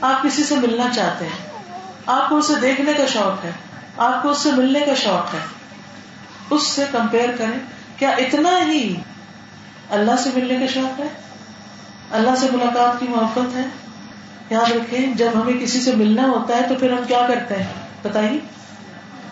[0.00, 1.48] آپ کسی سے ملنا چاہتے ہیں۔
[2.06, 3.50] آپ کو اسے دیکھنے کا شوق ہے۔
[3.96, 5.40] آپ کو اس سے ملنے کا شوق ہے۔
[6.50, 7.58] اس سے کمپیئر کریں۔
[7.96, 8.96] کیا اتنا ہی
[9.90, 11.08] اللہ سے ملنے کا شوق ہے؟
[12.10, 13.64] اللہ سے ملاقات کی محبت ہے؟
[14.50, 17.72] یاد رکھیں، جب ہمیں کسی سے ملنا ہوتا ہے تو پھر ہم کیا کرتے ہیں؟
[18.02, 18.38] بتائیے؟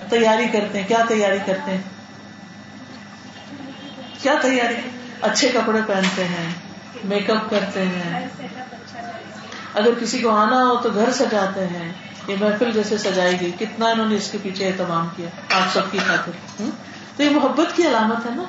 [0.09, 1.83] تیاری کرتے ہیں، کیا تیاری کرتے ہیں؟
[4.23, 4.75] کیا تیاری؟
[5.21, 6.51] اچھے کپڑے پہنتے ہیں
[7.05, 8.29] میک اپ کرتے ہیں۔
[9.75, 11.93] اگر کسی کو آنا ہو تو گھر سجاتے ہیں۔
[12.29, 15.93] یہ محفل جیسے سجائے گی کتنا انہوں نے اس کے پیچھے اہتمام کیا، آپ سب
[15.93, 16.31] کی خاطر
[17.17, 18.43] تو یہ محبت کی علامت ہے نا؟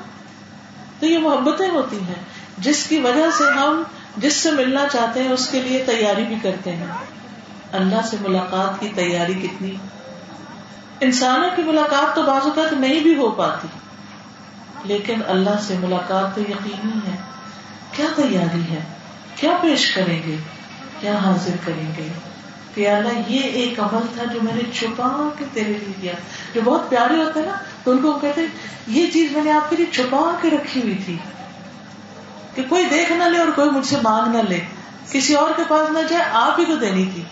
[1.00, 2.24] تو یہ محبتیں ہوتی ہیں۔
[2.58, 3.84] جس کی وجہ سے ہم
[4.18, 6.88] جس سے ملنا چاہتے ہیں، اس کے لیے تیاری بھی کرتے ہیں۔
[7.72, 9.76] اللہ سے ملاقات کی تیاری کتنی؟
[11.00, 13.68] انسانوں کی ملاقات تو بعض اوقات نہیں بھی ہو پاتی،
[14.84, 17.16] لیکن اللہ سے ملاقات تو یقینی ہے۔
[17.92, 18.80] کیا تیاری ہے؟
[19.36, 20.36] کیا پیش کریں گے؟
[21.00, 22.08] کیا حاضر کریں گے؟
[22.76, 26.14] کہ اللہ یہ ایک عمل تھا جو میں نے چھپا کے تیرے لیے کیا۔
[26.56, 28.42] جو بہت پیارے ہوتے ہیں نا، تو ان کو کہتے
[28.88, 31.18] یہ چیز میں نے آپ کے لیے چھپا کے رکھی ہوئی تھی۔
[32.56, 34.60] کہ کوئی دیکھ نہ لے اور کوئی مجھ سے مانگ نہ لے۔
[35.12, 37.24] کسی اور کے پاس نہ جائے، آپ ہی کو دینی تھی۔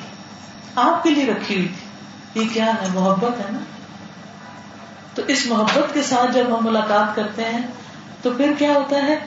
[0.75, 1.83] آپ کے لیے رکھی ہوئی تھی۔
[2.41, 3.57] یہ کیا ہے؟ محبت ہے نا؟
[5.15, 7.67] تو اس محبت کے ساتھ جب ہم ملاقات کرتے ہیں،
[8.21, 9.19] تو پھر کیا ہوتا ہے؟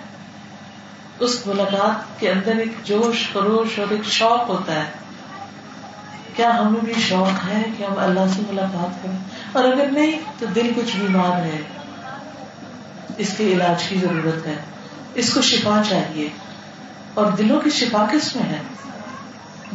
[1.20, 4.90] اس ملاقات کے اندر ایک جوش، خروش اور ایک شوق ہوتا ہے۔
[6.36, 9.18] کیا ہمیں بھی شوق ہے کہ ہم اللہ سے ملاقات کریں؟
[9.52, 11.60] اور اگر نہیں، تو دل کچھ بیمار ہے
[13.16, 14.56] اس کے علاج کی ضرورت ہے۔
[15.16, 16.28] اس کو شفا چاہیے۔
[17.14, 18.58] اور دلوں کی شفا کس میں ہے؟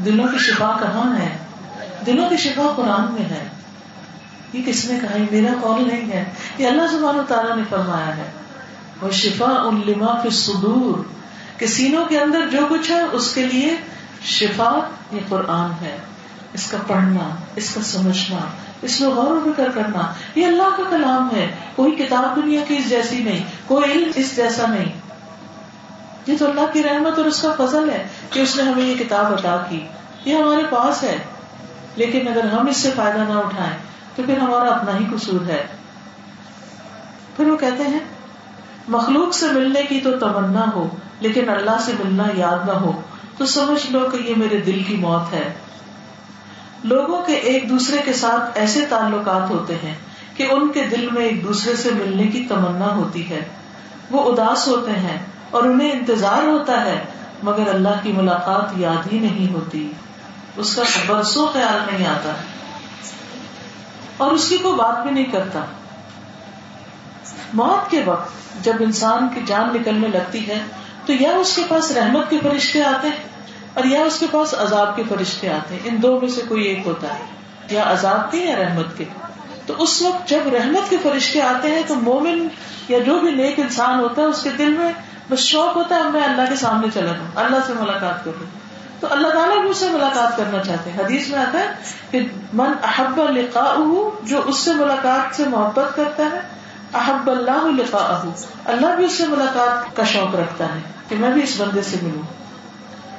[0.05, 1.37] دلوں کی شفا کہاں ہے؟
[2.05, 3.49] دلوں کی شفا قرآن میں ہے۔
[4.53, 6.23] یہ کس نے کہا؟ یہ میرا قول نہیں ہے۔
[6.57, 8.31] یہ اللہ سبحانہ تعالیٰ نے فرمایا ہے۔
[9.01, 11.03] وہ شفا ان لما کے سدور
[11.59, 13.75] کہ سینوں کے اندر جو کچھ ہے، اس کے لیے
[14.21, 14.79] شفا
[15.11, 15.97] یہ قرآن ہے۔
[16.53, 18.37] اس کا پڑھنا، اس کا سمجھنا،
[18.81, 22.77] اس میں غور و فکر کرنا، یہ اللہ کا کلام ہے۔ کوئی کتاب دنیا کی
[22.77, 25.10] اس جیسی نہیں، کوئی علم اس جیسا نہیں۔
[26.27, 28.95] یہ تو اللہ کی رحمت اور اس کا فضل ہے کہ اس نے ہمیں یہ
[28.95, 29.87] کتاب عطا کی۔
[30.25, 31.17] یہ ہمارے پاس ہے۔
[31.95, 33.77] لیکن اگر ہم اس سے فائدہ نہ اٹھائیں
[34.15, 35.67] تو پھر ہمارا اپنا ہی قصور ہے۔
[37.35, 37.99] پھر وہ کہتے ہیں،
[38.87, 40.87] مخلوق سے ملنے کی تو تمنا ہو،
[41.19, 43.01] لیکن اللہ سے ملنا یاد نہ ہو۔
[43.37, 45.53] تو سمجھ لو کہ یہ میرے دل کی موت ہے۔
[46.83, 49.95] لوگوں کے ایک دوسرے کے ساتھ ایسے تعلقات ہوتے ہیں
[50.35, 53.45] کہ ان کے دل میں ایک دوسرے سے ملنے کی تمنا ہوتی ہے۔
[54.11, 57.03] وہ اداس ہوتے ہیں۔ اور انہیں انتظار ہوتا ہے،
[57.43, 59.91] مگر اللہ کی ملاقات یاد ہی نہیں ہوتی۔
[60.57, 62.29] اس کا برسوں خیال نہیں آتا۔
[64.17, 65.59] اور اس کی کوئی بات بھی نہیں کرتا۔
[67.53, 68.29] موت کے وقت
[68.63, 70.61] جب انسان کی جان نکلنے لگتی ہے،
[71.05, 73.15] تو یا اس کے پاس رحمت کے فرشتے آتے ہیں،
[73.73, 76.63] اور یا اس کے پاس عذاب کے فرشتے آتے ہیں۔ ان دو میں سے کوئی
[76.63, 77.23] ایک ہوتا ہے،
[77.69, 79.03] یا عذاب کے یا رحمت کے۔
[79.65, 82.47] تو اس وقت جب رحمت کے فرشتے آتے ہیں، تو مومن
[82.87, 84.93] یا جو بھی نیک انسان ہوتا ہے، اس کے دل میں
[85.31, 88.45] بس شوق ہوتا ہے میں اللہ کے سامنے چلا جاؤں اللہ سے ملاقات کروں۔
[88.99, 91.67] تو اللہ تعالیٰ بھی اس سے ملاقات کرنا چاہتے ہیں۔ حدیث میں آتا ہے
[92.11, 93.75] کہ من احب لکھا
[94.23, 96.39] جو اس سے ملاقات سے محبت کرتا ہے،
[96.93, 98.21] احب اللہ لکھا
[98.65, 101.97] اللہ بھی اس سے ملاقات کا شوق رکھتا ہے کہ میں بھی اس بندے سے
[102.01, 102.21] ملوں۔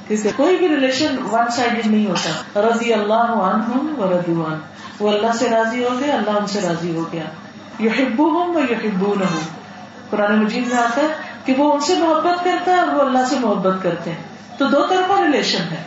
[0.09, 4.59] کیونکہ کوئی بھی ریلیشن ون سائڈ نہیں ہوتا۔ رضی اللہ عنہم و ردوان
[5.01, 7.25] وہ اللہ سے راضی ہو گیا، اللہ ان سے راضی ہو گیا۔
[7.79, 9.63] یہ ہبو ہوں وہ ہبو نہ ہوں
[10.11, 11.09] قرآن مجید میں آتا ہے
[11.45, 14.23] کہ وہ ان سے محبت کرتا ہے اور وہ اللہ سے محبت کرتے ہیں۔
[14.59, 15.85] تو دو طرفہ ریلیشن ہے۔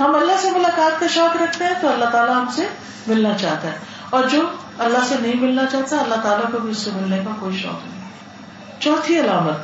[0.00, 2.68] ہم اللہ سے ملاقات کا شوق رکھتے ہیں تو اللہ تعالیٰ ہم سے
[3.06, 3.78] ملنا چاہتا ہے۔
[4.10, 4.40] اور جو
[4.78, 7.86] اللہ سے نہیں ملنا چاہتا، اللہ تعالیٰ کو بھی اس سے ملنے کا کوئی شوق
[7.86, 8.08] نہیں۔
[8.80, 9.56] چوتھی علامت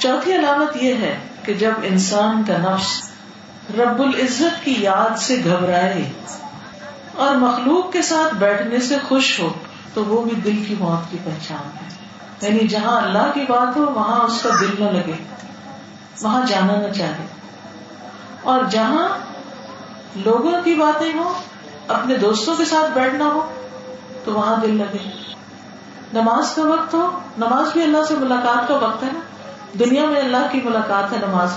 [0.00, 3.10] چوتھی علامت یہ ہے کہ جب انسان کا نفس
[3.78, 6.12] رب العزت کی یاد سے گھبرائے
[7.14, 9.52] اور مخلوق کے ساتھ بیٹھنے سے خوش ہو،
[9.94, 11.99] تو وہ بھی دل کی موت کی پہچان ہے۔
[12.42, 15.12] یعنی جہاں اللہ کی بات ہو، وہاں اس کا دل نہ لگے۔
[16.22, 17.26] وہاں جانا نہ چاہے۔
[18.42, 19.08] اور جہاں
[20.16, 21.32] لوگوں کی باتیں ہو
[21.88, 23.52] اپنے دوستوں کے ساتھ بیٹھنا ہو،
[24.24, 25.32] تو وہاں دل لگے۔
[26.12, 29.20] نماز کا وقت ہو، نماز بھی اللہ سے ملاقات کا وقت ہے نا۔
[29.78, 31.52] دنیا میں اللہ کی ملاقات ہے نماز۔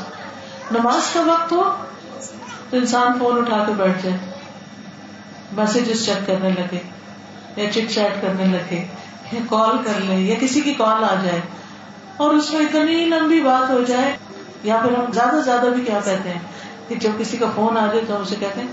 [0.72, 1.74] نماز کا وقت ہو،
[2.69, 4.17] تو انسان فون اٹھا کے بیٹھ جائے۔
[5.52, 6.80] میسجز چیک کرنے لگے
[7.56, 8.86] یا چٹ چیٹ کرنے لگے۔
[9.34, 11.39] یا کال کر لے یا کسی کی کال آ جائے
[12.17, 14.15] اور اس میں اتنی لمبی بات ہو جائے،
[14.63, 16.39] یا پھر ہم زیادہ زیادہ بھی کیا کہتے ہیں
[16.88, 18.67] کہ جب کسی کا فون آ جائے تو ہم اسے کہتے ہیں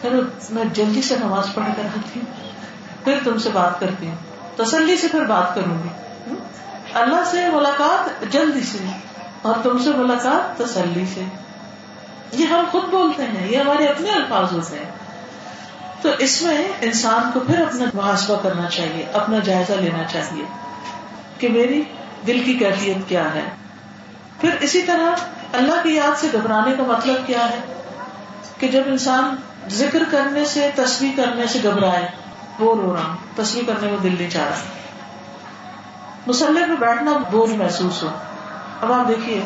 [0.00, 4.16] پھر میں جلدی سے نماز پڑھ کر آتی ہوں، پھر تم سے بات کرتی ہوں،
[4.56, 6.34] تسلی سے پھر بات کروں گی۔
[6.94, 8.78] اللہ سے ملاقات جلدی سے
[9.42, 11.22] اور تم سے ملاقات تسلی سے۔
[12.32, 14.90] یہ ہم خود بولتے ہیں، یہ ہمارے اپنے الفاظ ہوتے ہیں۔
[16.04, 20.44] تو اس میں انسان کو پھر اپنا محاسبہ کرنا چاہیے، اپنا جائزہ لینا چاہیے
[21.38, 21.82] کہ میری
[22.26, 23.44] دل کی کیفیت کیا ہے۔
[24.40, 25.10] پھر اسی طرح
[25.52, 27.82] اللہ کی یاد سے گھبرانے کا مطلب کیا ہے؟
[28.58, 29.36] کہ جب انسان
[29.68, 32.08] ذکر کرنے سے تصویر کرنے سے گھبرائے
[32.58, 34.56] بور ہو رہا تصویر کرنے میں دل نہیں چاہ رہا۔
[36.26, 38.08] مسلح پہ بیٹھنا بور محسوس ہو۔
[38.80, 39.40] اب آپ دیکھیے،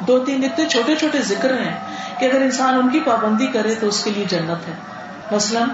[0.00, 1.80] دو تین اتنے چھوٹے چھوٹے ذکر ہیں
[2.18, 4.97] کہ اگر انسان ان کی پابندی کرے تو اس کے لیے جنت ہے۔
[5.30, 5.68] مثلاً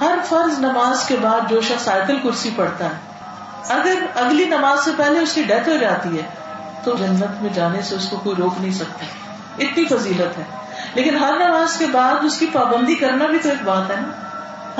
[0.00, 3.22] ہر فرض نماز کے بعد جو شخص آیت کرسی پڑھتا ہے،
[3.68, 6.22] اگر اگلی نماز سے پہلے اس کی ڈیتھ ہو جاتی ہے،
[6.84, 9.04] تو جنت میں جانے سے اس کو کوئی روک نہیں سکتا۔
[9.58, 10.42] اتنی فضیلت ہے۔
[10.94, 14.28] لیکن ہر نماز کے بعد اس کی پابندی کرنا بھی تو ایک بات ہے نا۔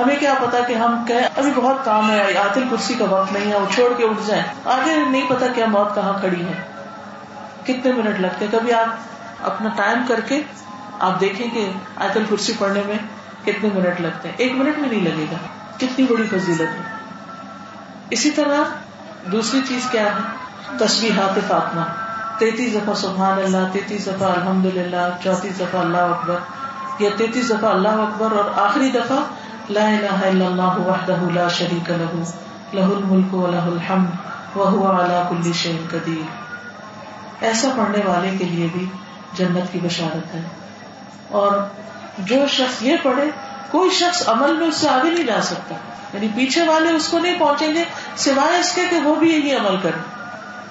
[0.03, 3.53] ہمیں کیا پتا کہ ہم کہ ابھی بہت کام ہے آتل کرسی کا وقت نہیں
[3.53, 6.63] ہے، وہ چھوڑ کے اٹھ جائیں۔ آگے نہیں پتا کیا موت کہاں کھڑی ہے۔
[7.67, 8.87] کتنے منٹ لگتے کبھی آپ
[9.43, 10.43] اپنا ٹائم کر کے
[10.99, 12.99] آپ دیکھیں کہ آتل کرسی پڑھنے میں
[13.45, 15.37] کتنے منٹ لگتے ہیں؟ ایک منٹ میں نہیں لگے گا۔
[15.77, 16.83] کتنی بڑی فضیلت ہے۔
[18.11, 18.59] اسی طرح
[19.33, 20.21] دوسری چیز کیا ہے؟
[20.79, 21.81] تصویرات فاطمہ۔
[22.39, 26.37] تینتیس دفعہ سبحان اللہ، تینتیس دفعہ الحمد للہ چوتیس دفعہ اللہ اکبر۔
[26.99, 29.19] یا تینتیس دفعہ اللہ اکبر اور آخری دفعہ
[29.71, 32.25] لا الہ الا اللہ وحدہ لا شریک لہ
[32.73, 34.09] لہ الملک و لہ الحمد
[34.57, 36.49] وہو علا کل شیء قدیر۔
[37.41, 38.87] ایسا پڑھنے والے کے لیے بھی
[39.33, 40.41] جنت کی بشارت ہے۔
[41.29, 41.53] اور
[42.19, 43.31] جو شخص یہ پڑھے،
[43.71, 45.75] کوئی شخص عمل میں اس سے آگے نہیں جا سکتا۔
[46.13, 47.85] یعنی پیچھے والے اس کو نہیں پہنچیں گے،
[48.17, 50.03] سوائے اس کے کہ وہ بھی یہی عمل کریں۔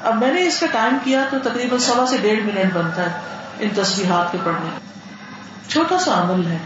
[0.04, 3.20] اب میں نے اس کا ٹائم کیا تو تقریباً سوا سے ڈیڑھ منٹ بنتا ہے
[3.60, 4.70] ان تصویرات کے پڑھنے۔
[5.68, 6.58] چھوٹا سا عمل ہے۔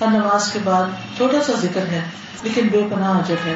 [0.00, 0.84] ہر نماز کے بعد
[1.16, 2.00] چھوٹا سا ذکر ہے،
[2.42, 3.54] لیکن بے پناہ اجر ہے۔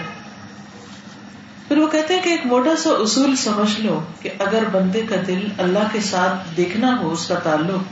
[1.69, 5.17] پھر وہ کہتے ہیں کہ ایک موٹا سا اصول سمجھ لو کہ اگر بندے کا
[5.27, 7.83] دل اللہ کے ساتھ دیکھنا ہو، اس کا تعلق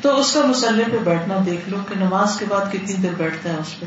[0.00, 3.50] تو اس کا مسلح پہ بیٹھنا دیکھ لو کہ نماز کے بعد کتنی دیر بیٹھتا
[3.50, 3.86] ہے اس پہ۔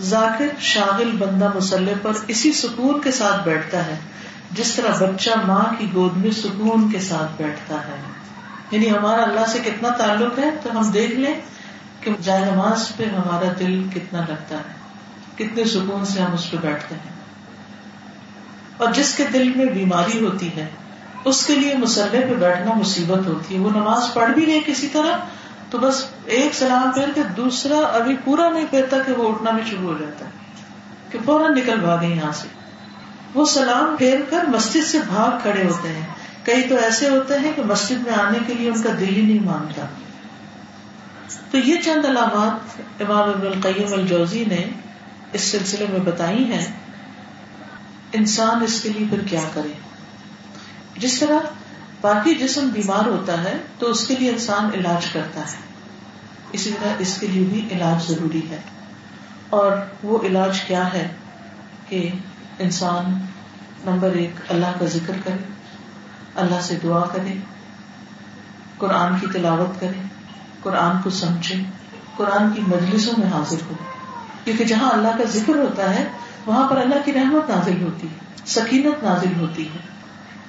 [0.00, 3.98] ذاکر شاغل بندہ مسلح پر اسی سکون کے ساتھ بیٹھتا ہے،
[4.50, 8.02] جس طرح بچہ ماں کی گود میں سکون کے ساتھ بیٹھتا ہے۔
[8.70, 11.34] یعنی ہمارا اللہ سے کتنا تعلق ہے تو ہم دیکھ لیں
[12.00, 14.72] کہ جائے نماز پہ ہمارا دل کتنا لگتا ہے،
[15.34, 17.20] کتنے سکون سے ہم اس پہ بیٹھتے ہیں۔
[18.76, 20.66] اور جس کے دل میں بیماری ہوتی ہے
[21.24, 24.88] اس کے لیے مسلح پہ بیٹھنا مصیبت ہوتی ہے۔ وہ نماز پڑھ بھی لے کسی
[24.88, 25.16] طرح،
[25.70, 29.62] تو بس ایک سلام پھیر کے دوسرا ابھی پورا نہیں پھیرتا کہ وہ اٹھنا بھی
[29.70, 30.30] شروع ہو جاتا ہے،
[31.10, 32.48] کہ فوراً نکل بھاگے یہاں سے۔
[33.34, 36.06] وہ سلام پھیر کر مسجد سے بھاگ کھڑے ہوتے ہیں۔
[36.44, 39.22] کئی تو ایسے ہوتے ہیں کہ مسجد میں آنے کے لیے ان کا دل ہی
[39.22, 39.82] نہیں مانتا۔
[41.50, 44.70] تو یہ چند علامات امام ابن القیم الجوزی نے
[45.32, 46.66] اس سلسلے میں بتائی ہیں۔
[48.12, 49.89] انسان اس کے لیے پھر کیا کرے؟
[51.00, 51.38] جس طرح
[52.00, 55.56] باقی جسم بیمار ہوتا ہے تو اس کے لیے انسان علاج کرتا ہے۔
[56.52, 58.60] اسی طرح اس کے لیے بھی علاج ضروری ہے۔
[59.50, 61.08] اور وہ علاج کیا ہے
[61.88, 62.08] کہ
[62.58, 63.04] انسان
[63.84, 65.44] نمبر ایک اللہ کا ذکر کرے،
[66.34, 67.34] اللہ سے دعا کرے،
[68.76, 70.02] قرآن کی تلاوت کرے،
[70.62, 71.54] قرآن کو سمجھے،
[72.16, 73.74] قرآن کی مجلسوں میں حاضر ہو۔
[74.44, 76.08] کیونکہ جہاں اللہ کا ذکر ہوتا ہے،
[76.46, 79.99] وہاں پر اللہ کی رحمت نازل ہوتی ہے، سکینت نازل ہوتی ہے۔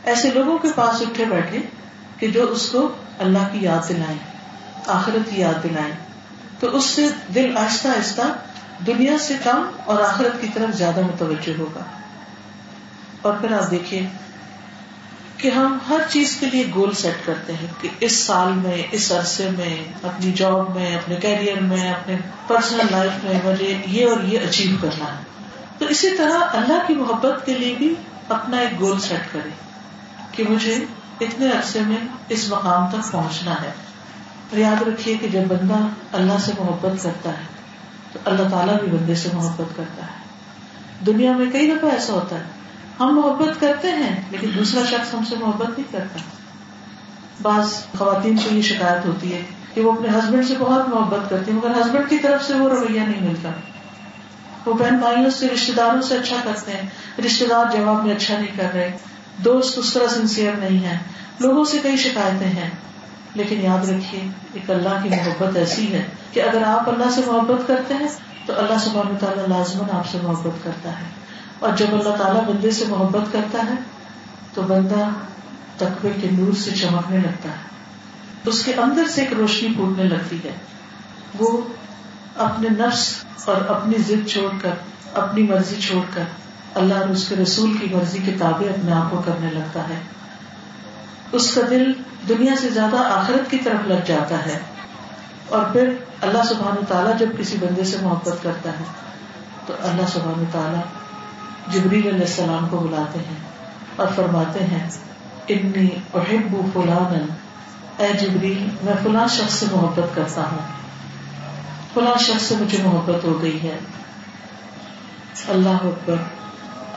[0.05, 1.57] ایسے لوگوں کے پاس اٹھے بیٹھے
[2.19, 4.17] کہ جو اس کو اللہ کی یاد دلائیں،
[4.87, 5.91] آخرت کی یاد دلائیں۔
[6.59, 8.21] تو اس سے دل آہستہ آہستہ
[8.87, 11.83] دنیا سے کم اور آخرت کی طرف زیادہ متوجہ ہوگا۔
[13.21, 14.07] اور پھر آپ دیکھیے
[15.37, 19.11] کہ ہم ہر چیز کے لیے گول سیٹ کرتے ہیں کہ اس سال میں، اس
[19.11, 24.21] عرصے میں، اپنی جاب میں، اپنے کیریئر میں، اپنے پرسنل لائف میں مجھے یہ اور
[24.23, 25.23] یہ اچیو کرنا ہے۔
[25.77, 27.95] تو اسی طرح اللہ کی محبت کے لیے بھی
[28.29, 29.49] اپنا ایک گول سیٹ کرے
[30.43, 30.85] کہ مجھے
[31.21, 31.97] اتنے عرصے میں
[32.29, 33.71] اس مقام تک پہنچنا ہے
[34.51, 37.43] یاد رکھیے کہ جب بندہ اللہ سے محبت کرتا ہے
[38.13, 40.21] تو اللہ تعالیٰ بھی بندے سے محبت کرتا ہے۔
[41.05, 42.43] دنیا میں کئی دفعہ ایسا ہوتا ہے،
[42.99, 46.19] ہم محبت کرتے ہیں لیکن دوسرا شخص ہم سے محبت نہیں کرتا۔
[47.41, 49.41] بعض خواتین سے یہ شکایت ہوتی ہے
[49.73, 52.99] کہ وہ اپنے ہسبینڈ سے بہت محبت کرتی مگر ہسبینڈ کی طرف سے وہ رویہ
[52.99, 53.49] نہیں ملتا۔
[54.65, 56.89] وہ بہن بھائیوں سے رشتے داروں سے اچھا کرتے ہیں
[57.25, 58.97] رشتے دار جواب میں اچھا نہیں کر رہے۔
[59.37, 60.97] دوست اس طرح سنسیئر نہیں ہے
[61.39, 62.69] لوگوں سے کئی شکایتیں ہیں۔
[63.35, 67.67] لیکن یاد رکھیے، ایک اللہ کی محبت ایسی ہے کہ اگر آپ اللہ سے محبت
[67.67, 68.07] کرتے ہیں،
[68.45, 71.05] تو اللہ سبحانہ تعالیٰ لازمن آپ سے محبت کرتا ہے۔
[71.59, 73.75] اور جب اللہ تعالیٰ بندے سے محبت کرتا ہے،
[74.53, 75.09] تو بندہ
[75.77, 77.71] تقوی کے نور سے چمکنے لگتا ہے۔
[78.45, 80.51] اس کے اندر سے ایک روشنی پھوٹنے لگتی ہے۔
[81.39, 81.61] وہ
[82.35, 84.73] اپنے نفس اور اپنی ضد چھوڑ کر،
[85.13, 86.23] اپنی مرضی چھوڑ کر
[86.75, 89.99] اللہ اور اس کے رسول کی مرضی کے تابع اپنے آپ کو کرنے لگتا ہے۔
[91.31, 91.91] اس کا دل
[92.29, 94.59] دنیا سے زیادہ آخرت کی طرف لگ جاتا ہے۔
[95.49, 98.83] اور پھر اللہ سبحان تعالیٰ جب کسی بندے سے محبت کرتا ہے،
[99.65, 100.81] تو اللہ سبحان تعالیٰ
[101.67, 103.35] جبریل علیہ السلام کو بلاتے ہیں
[103.95, 104.89] اور فرماتے ہیں،
[105.47, 107.25] انی احب فلانا۔
[108.03, 110.59] اے جبریل، میں فلاں شخص سے محبت کرتا ہوں۔
[111.93, 113.79] فلاں شخص سے مجھے محبت ہو گئی ہے۔
[115.47, 116.40] اللہ اکبر۔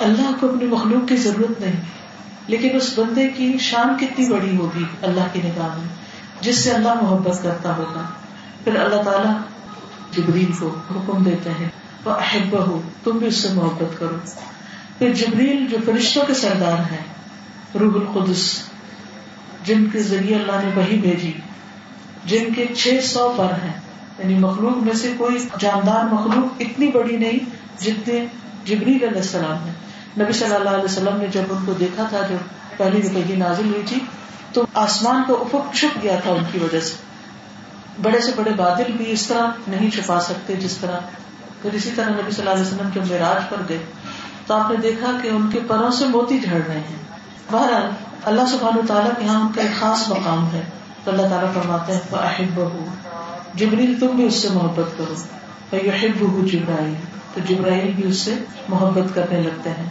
[0.00, 1.80] اللہ کو اپنی مخلوق کی ضرورت نہیں،
[2.46, 5.88] لیکن اس بندے کی شان کتنی بڑی ہوگی اللہ کی نگاہ میں،
[6.40, 8.02] جس سے اللہ محبت کرتا ہوگا۔
[8.64, 9.34] پھر اللہ تعالیٰ
[10.16, 11.68] جبریل کو حکم دیتے ہیں
[12.04, 14.16] وہ احبا ہو تم بھی اس سے محبت کرو۔
[14.98, 17.02] پھر جبریل جو فرشتوں کے سردار ہیں،
[17.80, 18.60] روح القدس،
[19.64, 21.32] جن کے ذریعے اللہ نے وہی بھیجی،
[22.24, 23.72] جن کے چھ سو پر ہیں
[24.18, 27.38] یعنی مخلوق میں سے کوئی جاندار مخلوق اتنی بڑی نہیں
[27.82, 28.26] جتنے
[28.64, 29.70] جبریل علیہ السلام نے
[30.22, 32.36] نبی صلی اللہ علیہ وسلم نے جب ان کو دیکھا تھا جب
[32.76, 33.98] پہلی رپی نازل ہوئی تھی،
[34.52, 36.94] تو آسمان کو افق چھپ گیا تھا ان کی وجہ سے۔
[38.02, 40.98] بڑے سے بڑے بادل بھی اس طرح نہیں چھپا سکتے جس طرح
[41.62, 43.78] پھر اسی طرح نبی صلی اللہ علیہ وسلم جب معراج پر گئے،
[44.46, 46.96] تو آپ نے دیکھا کہ ان کے پروں سے موتی جھڑ رہے ہیں۔
[47.52, 47.86] بہرحال،
[48.24, 50.62] اللہ سبحانہ تعالیٰ کے یہاں ان کا ایک خاص مقام ہے۔
[51.04, 52.86] تو اللہ تعالیٰ فرماتے ہیں احب بہو
[53.54, 55.14] جبریل، تم بھی اس سے محبت کرو۔
[56.18, 56.94] بہو جبرائیل
[57.34, 58.34] تو جبرائیل بھی اس سے
[58.68, 59.88] محبت کرنے لگتے ہیں۔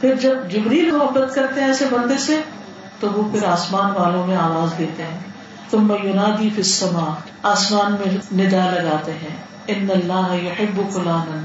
[0.00, 2.40] پھر جب جبریل محبت کرتے ہیں ایسے بندے سے،
[3.00, 5.18] تو وہ پھر آسمان والوں میں آواز دیتے ہیں۔
[5.70, 9.36] تم یونادی فسما آسمان میں ندا لگاتے ہیں۔
[9.66, 11.42] ان اللہ یحب فلانا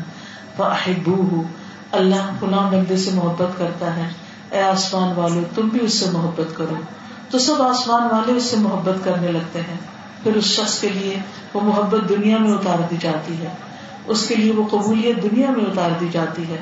[0.57, 1.43] فاحبوہ
[1.91, 4.09] اللہ فلاں بندے سے محبت کرتا ہے۔
[4.51, 6.75] اے آسمان والو، تم بھی اس سے محبت کرو۔
[7.29, 9.77] تو سب آسمان والے اس سے محبت کرنے لگتے ہیں۔
[10.23, 11.19] پھر اس شخص کے لیے
[11.53, 13.49] وہ محبت دنیا میں اتار دی جاتی ہے۔
[14.05, 16.57] اس کے لیے وہ قبولیت دنیا میں اتار دی جاتی ہے۔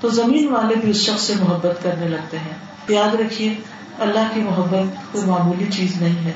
[0.00, 2.56] تو زمین والے بھی اس شخص سے محبت کرنے لگتے ہیں۔
[2.88, 3.54] یاد رکھیے،
[3.98, 6.32] اللہ کی محبت کوئی معمولی چیز نہیں ہے۔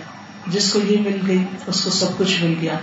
[0.46, 2.78] جس کو یہ مل گئی، اس کو سب کچھ مل گیا۔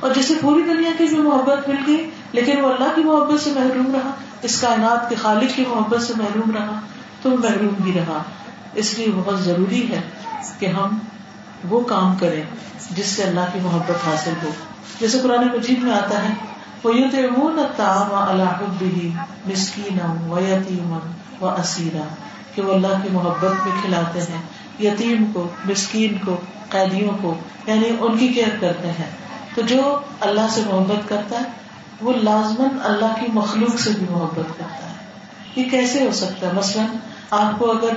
[0.00, 3.50] اور جسے پوری دنیا کی بھی محبت مل گئی، لیکن وہ اللہ کی محبت سے
[3.50, 4.10] محروم رہا،
[4.42, 6.80] اس کائنات کے خالق کی محبت سے محروم رہا،
[7.22, 8.22] تو محروم بھی رہا۔
[8.74, 10.00] اس لیے بہت ضروری ہے
[10.58, 10.98] کہ ہم
[11.68, 12.42] وہ کام کریں
[12.90, 14.50] جس سے اللہ کی محبت حاصل ہو۔
[15.00, 16.34] جیسے قرآن مجید میں آتا ہے
[16.84, 17.10] وہ یوں
[17.76, 18.60] تو اللہ
[19.46, 19.98] مسکین
[20.30, 20.98] و یتیم
[21.40, 22.14] و اسیرا
[22.54, 24.42] کہ وہ اللہ کی محبت میں کھلاتے ہیں،
[24.82, 26.36] یتیم کو، مسکین کو،
[26.68, 27.34] قیدیوں کو
[27.66, 29.10] یعنی ان کی کیئر کرتے ہیں۔
[29.54, 31.44] تو جو اللہ سے محبت کرتا ہے،
[32.00, 34.92] وہ لازمن اللہ کی مخلوق سے بھی محبت کرتا ہے۔
[35.56, 36.86] یہ کیسے ہو سکتا ہے؟ مثلاً
[37.30, 37.88] آپ کو اگر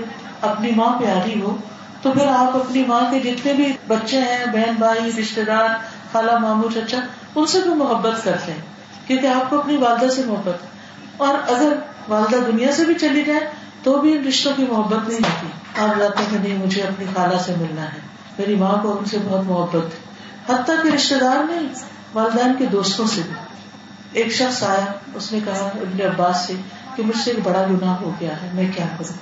[0.42, 1.58] اپنی ماں پیاری ہو،
[2.02, 5.68] تو پھر آپ اپنی ماں کے جتنے بھی بچے ہیں، بہن بھائی رشتے دار،
[6.12, 6.98] خالہ مامو چچا،
[7.36, 8.75] ان سے بھی محبت کرتے ہیں۔
[9.08, 10.66] کیونکہ آپ کو اپنی والدہ سے محبت
[11.18, 11.74] اور اگر
[12.08, 13.40] والدہ دنیا سے بھی چلی جائے
[13.84, 15.48] تو بھی ان رشتوں کی محبت نہیں ہوتی۔
[15.82, 18.00] آپ جاتے ہیں نہیں، مجھے اپنی خالہ سے ملنا ہے۔
[18.38, 19.86] میری ماں کو ان سے بہت محبت
[20.50, 21.70] حتیٰ کہ رشتے دار نہیں،
[22.14, 23.34] والدین کے دوستوں سے بھی۔
[24.12, 26.54] ایک شخص آیا، اس نے کہا ابن عباس سے
[26.96, 29.18] کہ مجھ سے ایک بڑا گناہ ہو گیا ہے، میں کیا کروں؟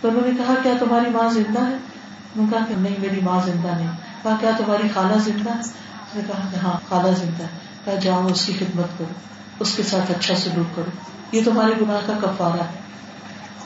[0.00, 3.20] تو انہوں نے کہا، کیا تمہاری ماں زندہ ہے؟ انہوں نے کہا کہ نہیں، میری
[3.20, 3.90] ماں زندہ نہیں۔
[4.22, 5.72] کہا، کیا تمہاری خالہ زندہ ہے؟ اس
[6.14, 9.12] نے کہا کہ ہاں خالہ زندہ ہے۔ کہا جاؤ اس کی خدمت کرو،
[9.60, 10.90] اس کے ساتھ اچھا سلوک کرو۔
[11.36, 12.80] یہ تمہارے گناہ کا کفارہ ہے۔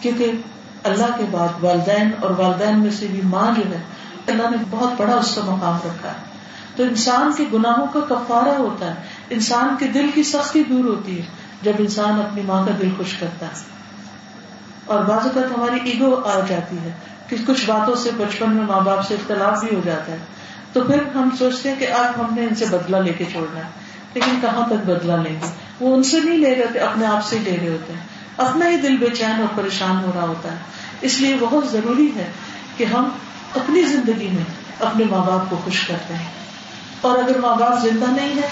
[0.00, 0.32] کیونکہ
[0.84, 3.80] اللہ کے بعد والدین اور والدین میں سے بھی ماں جو ہے،
[4.26, 6.36] اللہ نے بہت بڑا اس کا مقام رکھا ہے۔
[6.76, 8.94] تو انسان کے گناہوں کا کفارہ ہوتا ہے۔
[9.30, 11.26] انسان کے دل کی سختی دور ہوتی ہے
[11.62, 13.52] جب انسان اپنی ماں کا دل خوش کرتا ہے۔
[14.84, 16.90] اور بعض اوقات ہماری ایگو آ جاتی ہے
[17.28, 20.18] کہ کچھ باتوں سے بچپن میں ماں باپ سے اختلاف بھی ہو جاتا ہے۔
[20.72, 23.60] تو پھر ہم سوچتے ہیں کہ آج ہم نے ان سے بدلا لے کے چھوڑنا
[23.60, 23.85] ہے۔
[24.16, 27.38] لیکن کہاں تک بدلا لیں گے؟ وہ ان سے نہیں لے رہے اپنے آپ سے
[27.38, 28.00] ہی لے رہے ہوتے ہیں۔
[28.36, 30.56] اپنا ہی دل بے چین اور پریشان ہو رہا ہوتا ہے۔
[31.00, 32.30] اس لیے بہت ضروری ہے
[32.76, 33.08] کہ ہم
[33.54, 34.44] اپنی زندگی میں
[34.80, 36.30] اپنے ماں باپ کو خوش کرتے ہیں۔
[37.00, 38.48] اور اگر ماں باپ زندہ نہیں ہے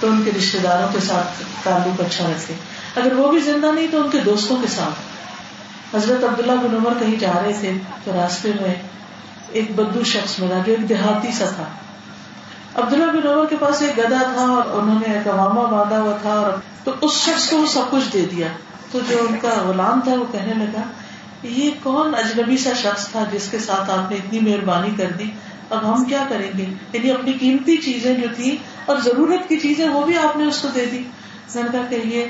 [0.00, 2.54] تو ان کے رشتے داروں کے ساتھ تعلق اچھا رکھے۔
[2.96, 5.12] اگر وہ بھی زندہ نہیں تو ان کے دوستوں کے ساتھ۔
[5.96, 7.72] حضرت عبداللہ بن عمر کہیں جا رہے تھے
[8.04, 8.74] تو راستے میں
[9.48, 11.64] ایک بدو شخص ملا جو ایک دیہاتی سا تھا۔
[12.76, 16.16] عبداللہ بن عمر کے پاس ایک گدا تھا اور انہوں نے ایک عوامہ باندھا ہوا
[16.22, 16.50] تھا اور
[16.84, 18.46] تو اس شخص کو وہ سب کچھ دے دیا۔
[18.90, 20.82] تو جو ان کا غلام تھا وہ کہنے لگا،
[21.42, 25.30] یہ کون اجنبی سا شخص تھا جس کے ساتھ آپ نے اتنی مہربانی کر دی؟
[25.70, 28.56] اب ہم کیا کریں گے؟ یعنی اپنی قیمتی چیزیں جو تھی
[28.86, 31.02] اور ضرورت کی چیزیں وہ بھی آپ نے اس کو دے دی۔
[31.54, 32.26] میں نے کہا کہ یہ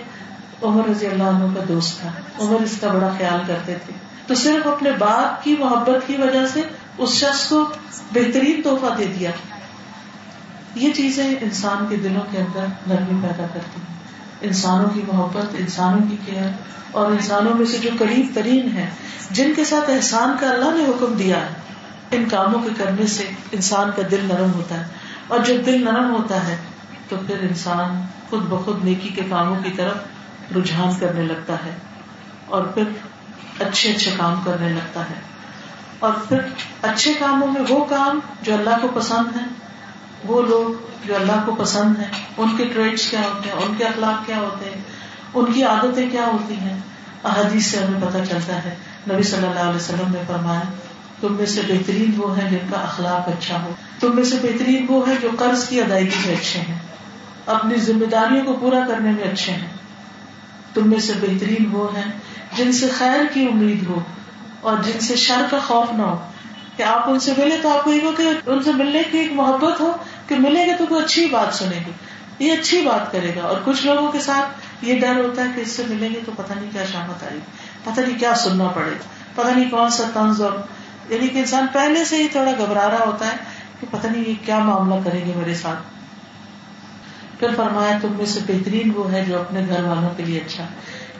[0.63, 2.09] عمر رضی اللہ عنہ کا دوست تھا۔
[2.41, 3.93] عمر اس کا بڑا خیال کرتے تھے۔
[4.27, 6.61] تو صرف اپنے باپ کی محبت کی وجہ سے
[6.99, 7.65] اس شخص کو
[8.13, 9.31] بہترین تحفہ دے دیا۔
[10.75, 13.95] یہ چیزیں انسان کے دلوں کے اندر نرمی پیدا کرتی ہیں۔
[14.41, 16.51] انسانوں کی محبت، انسانوں کی کیئر
[16.91, 18.91] اور انسانوں میں سے جو قریب ترین ہے
[19.31, 21.55] جن کے ساتھ احسان کا اللہ نے حکم دیا ہے،
[22.11, 24.85] ان کاموں کے کرنے سے انسان کا دل نرم ہوتا ہے۔
[25.29, 26.57] اور جب دل نرم ہوتا ہے،
[27.09, 29.97] تو پھر انسان خود بخود نیکی کے کاموں کی طرف
[30.57, 31.75] رجحان کرنے لگتا ہے
[32.47, 32.85] اور پھر
[33.61, 35.21] اچھے اچھے کام کرنے لگتا ہے۔
[35.99, 36.39] اور پھر
[36.83, 39.62] اچھے کاموں میں وہ کام جو اللہ کو پسند ہے
[40.25, 43.85] وہ لوگ جو اللہ کو پسند ہیں، ان کے ٹریڈس کیا ہوتے ہیں؟ ان کے
[43.85, 44.83] اخلاق کیا ہوتے ہیں؟
[45.35, 46.77] ان کی عادتیں کیا ہوتی ہیں؟
[47.25, 48.75] احادیث سے ہمیں پتہ چلتا ہے،
[49.13, 50.61] نبی صلی اللہ علیہ وسلم نے فرمایا،
[51.21, 54.87] تم میں سے بہترین وہ ہے جن کا اخلاق اچھا ہو۔ تم میں سے بہترین
[54.89, 56.79] وہ ہے جو قرض کی ادائیگی میں اچھے ہیں،
[57.47, 59.69] اپنی ذمہ داریوں کو پورا کرنے میں اچھے ہیں۔
[60.75, 62.03] تم میں سے بہترین وہ ہے
[62.57, 64.01] جن سے خیر کی امید ہو
[64.61, 66.17] اور جن سے شر کا خوف نہ ہو۔
[66.77, 69.33] کہ آپ ان سے ملے تو آپ کو یہ کہ ان سے ملنے کی ایک
[69.33, 69.97] محبت ہو
[70.29, 71.91] کہ ملیں گے تو کوئی اچھی بات سنے گی
[72.39, 74.49] یہ اچھی بات کرے گا۔ اور کچھ لوگوں کے ساتھ
[74.85, 77.39] یہ ڈر ہوتا ہے کہ اس سے ملیں گے تو پتہ نہیں کیا شامت آئی
[77.85, 80.53] پتہ نہیں کیا سننا پڑے گا۔ پتہ نہیں کون سا طنز اور
[81.09, 83.37] یعنی کہ انسان پہلے سے ہی تھوڑا گھبرا رہا ہوتا ہے
[83.81, 85.79] کہ پتہ نہیں یہ کیا معاملہ کریں گے میرے ساتھ۔
[87.41, 90.65] پھر فرمایا، تم میں سے بہترین وہ ہے جو اپنے گھر والوں کے لیے اچھا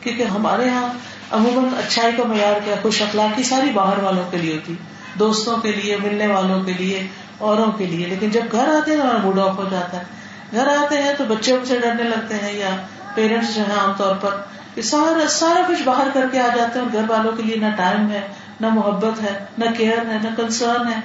[0.03, 0.87] کیونکہ ہمارے یہاں
[1.31, 4.73] عموماً اچھائی کا معیار کیا، خوش اخلاقی ساری باہر والوں کے لیے ہوتی۔
[5.19, 7.07] دوستوں کے لیے، ملنے والوں کے لیے
[7.43, 10.03] اوروں کے لیے۔ لیکن جب گھر آتے ہیں تو ہمارا موڈ آف ہو جاتا ہے۔
[10.51, 12.69] گھر آتے ہیں تو بچے ان سے ڈرنے لگتے ہیں یا
[13.15, 14.29] پیرنٹس جو ہے عام طور پر،
[14.75, 17.75] یہ سارا سارا کچھ باہر کر کے آ جاتے ہیں گھر والوں کے لیے نہ
[17.77, 18.27] ٹائم ہے،
[18.61, 20.99] نہ محبت ہے، نہ کیئر ہے، نہ کنسرن ہے۔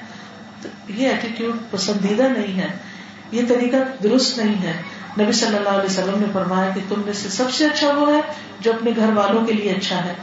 [0.63, 2.77] تو یہ ایٹیٹیوڈ پسندیدہ نہیں ہے۔
[3.33, 4.73] یہ طریقہ درست نہیں ہے۔
[5.21, 8.15] نبی صلی اللہ علیہ وسلم نے فرمایا کہ تم میں سے سب سے اچھا وہ
[8.15, 8.21] ہے
[8.61, 10.15] جو اپنے گھر والوں کے لیے اچھا ہے۔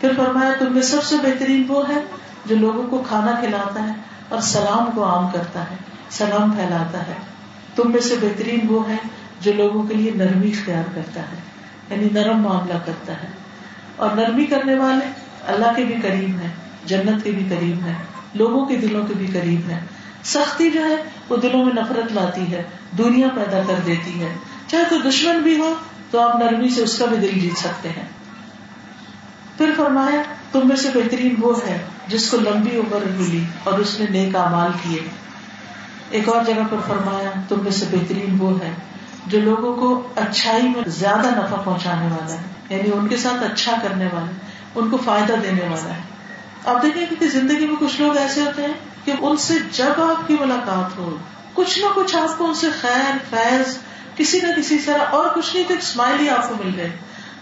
[0.00, 2.00] پھر فرمایا تم میں سب سے بہترین وہ ہے
[2.46, 3.92] جو لوگوں کو کھانا کھلاتا ہے۔
[4.32, 5.76] اور سلام کو عام کرتا ہے،
[6.10, 7.14] سلام پھیلاتا ہے۔
[7.74, 8.96] تم میں سے بہترین وہ ہے
[9.40, 11.36] جو لوگوں کے لیے نرمی اختیار کرتا ہے
[11.90, 13.28] یعنی نرم معاملہ کرتا ہے۔
[13.96, 15.06] اور نرمی کرنے والے
[15.46, 16.50] اللہ کے بھی قریب ہیں،
[16.86, 17.94] جنت کے بھی قریب ہیں،
[18.34, 19.80] لوگوں کے دلوں کے بھی قریب ہیں۔
[20.24, 20.96] سختی جو ہے،
[21.28, 22.62] وہ دلوں میں نفرت لاتی ہے،
[22.98, 24.34] دنیا پیدا کر دیتی ہے۔
[24.66, 25.74] چاہے کوئی دشمن بھی ہو،
[26.10, 28.08] تو آپ نرمی سے اس کا بھی دل جیت سکتے ہیں۔
[29.58, 30.22] پھر فرمایا،
[30.52, 31.78] تم میں سے بہترین وہ ہے
[32.08, 35.02] جس کو لمبی عمر ملی اور اس نے نیک امال کیے۔
[36.10, 38.72] ایک اور جگہ پر فرمایا، تم میں سے بہترین وہ ہے
[39.26, 43.72] جو لوگوں کو اچھائی میں زیادہ نفع پہنچانے والا ہے یعنی ان کے ساتھ اچھا
[43.82, 44.26] کرنے والا،
[44.74, 46.00] ان کو فائدہ دینے والا ہے۔
[46.64, 48.72] آپ دیکھیں کہ زندگی میں کچھ لوگ ایسے ہوتے ہیں
[49.04, 51.16] کہ ان سے جب آپ کی ملاقات ہو،
[51.54, 53.76] کچھ نہ کچھ آپ کو ان سے خیر، فیض،
[54.16, 56.90] کسی نہ کسی طرح اور کچھ نہیں تو ایک اسمائل ہی آپ کو مل گئے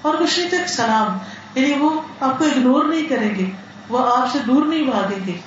[0.03, 1.19] اور کچھ نہیں تو ایک سلام
[1.55, 3.51] یعنی وہ آپ کو اگنور نہیں کریں گے۔
[3.91, 5.39] وہ آپ سے دور نہیں بھاگیں گے۔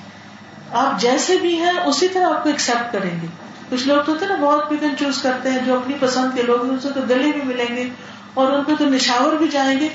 [0.72, 3.26] آپ جیسے بھی ہیں، اسی طرح آپ کو ایکسپٹ کریں گے۔
[3.70, 6.42] کچھ لوگ تو ہوتے نا، بہت پک اینڈ چوز کرتے ہیں، جو اپنی پسند کے
[6.42, 7.88] لوگ ان سے تو گلے بھی ملیں گے
[8.34, 9.88] اور ان پہ تو نشاور بھی جائیں گے۔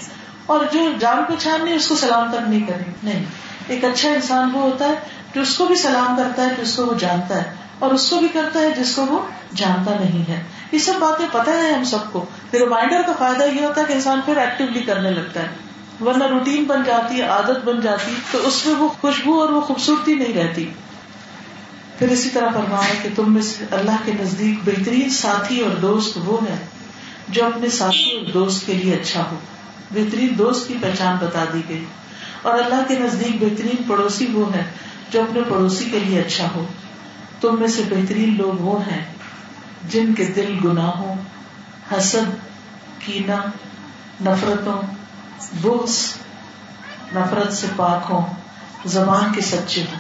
[0.46, 3.26] اور جو جان پہچان نہیں اس کو سلام تک نہیں کریں گے۔ نہیں،
[3.68, 4.94] ایک اچھا انسان وہ ہوتا ہے
[5.36, 8.20] جو اس کو بھی سلام کرتا ہے جس کو وہ جانتا ہے۔ اور اس کو
[8.20, 9.20] بھی کرتا ہے جس کو وہ
[9.56, 13.66] جانتا نہیں ہے۔ یہ سب باتیں پتہ ہے ہم سب کو۔ ریمائنڈر کا فائدہ یہ
[13.66, 15.48] ہوتا ہے کہ انسان پھر ایکٹیولی کرنے لگتا ہے۔
[16.06, 19.62] ورنہ روٹین بن جاتی ہے عادت بن جاتی، تو اس میں وہ خوشبو اور وہ
[19.62, 20.70] خوبصورتی نہیں رہتی۔
[22.00, 26.18] پھر اسی طرح فرمایا کہ تم میں سے اللہ کے نزدیک بہترین ساتھی اور دوست
[26.26, 26.58] وہ ہے
[27.28, 29.36] جو اپنے ساتھی اور دوست کے لیے اچھا ہو۔
[29.92, 31.86] بہترین دوست کی پہچان بتا دی گئی۔
[32.42, 34.64] اور اللہ کے نزدیک بہترین پڑوسی وہ ہے
[35.12, 36.66] جو اپنے پڑوسی کے لیے اچھا ہو۔
[37.42, 39.06] تم میں سے بہترین لوگ وہ ہیں
[39.90, 41.16] جن کے دل گناہوں،
[41.98, 42.36] حسد
[43.00, 43.36] کینا
[44.22, 44.99] نفرتوں
[45.54, 46.14] بغض
[47.16, 48.22] نفرت سے پاک ہوں،
[48.86, 50.00] زبان کے سچے ہوں۔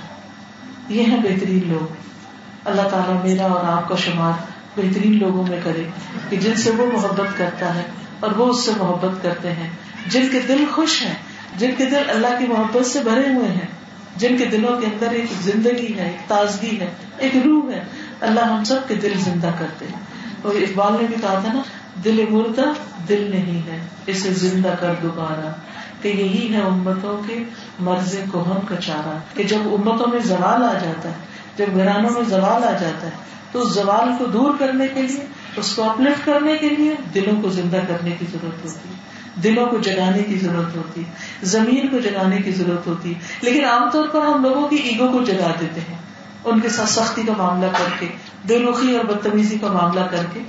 [0.89, 1.93] یہ ہیں بہترین لوگ۔
[2.65, 4.31] اللہ تعالیٰ میرا اور آپ کا شمار
[4.77, 5.83] بہترین لوگوں میں کرے
[6.29, 7.83] کہ جن سے وہ محبت کرتا ہے
[8.19, 9.69] اور وہ اس سے محبت کرتے ہیں۔
[10.07, 11.15] جن کے دل خوش ہیں،
[11.57, 13.67] جن کے دل اللہ کی محبت سے بھرے ہوئے ہیں۔
[14.15, 17.83] جن کے دلوں کے اندر ایک زندگی ہے، ایک تازگی ہے، ایک روح ہے،
[18.21, 19.99] اللہ ہم سب کے دل زندہ کرتے ہیں۔
[20.41, 21.61] اور اقبال نے بھی کہا تھا نا
[22.03, 22.65] دل مردہ
[23.09, 25.53] دل نہیں ہے، اسے زندہ کر دوبارہ
[26.01, 27.43] کہ یہی ہے امتوں کے
[27.79, 31.15] مرض کوہن کا چارہ۔ کہ جب امتوں میں زوال آ جاتا ہے،
[31.57, 33.11] جب گھرانوں میں زوال آ جاتا ہے،
[33.51, 35.25] تو اس زوال کو دور کرنے کے لیے،
[35.55, 39.65] اس کو اپلفٹ کرنے کے لیے دلوں کو زندہ کرنے کی ضرورت ہوتی ہے۔ دلوں
[39.65, 41.03] کو جگانے کی ضرورت ہوتی
[41.43, 45.23] زمین کو جگانے کی ضرورت ہوتی لیکن عام طور پر ہم لوگوں کی ایگو کو
[45.23, 45.97] جگا دیتے ہیں۔
[46.45, 48.07] ان کے ساتھ سختی کا معاملہ کر کے
[48.45, 50.39] بے رخی اور بدتمیزی کا معاملہ کر کے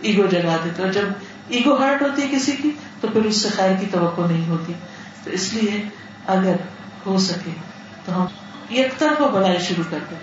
[0.00, 1.06] ایگو جگا دیتے اور جب
[1.48, 2.70] ایگو ہرٹ ہوتی ہے کسی کی،
[3.00, 4.72] تو پھر اس سے خیر کی توقع نہیں ہوتی۔
[5.24, 5.88] تو اس لیے
[6.26, 6.54] اگر
[7.06, 7.50] ہو سکے
[8.04, 8.26] تو ہم
[8.68, 10.18] ایک طرف بڑائی شروع کر دیں۔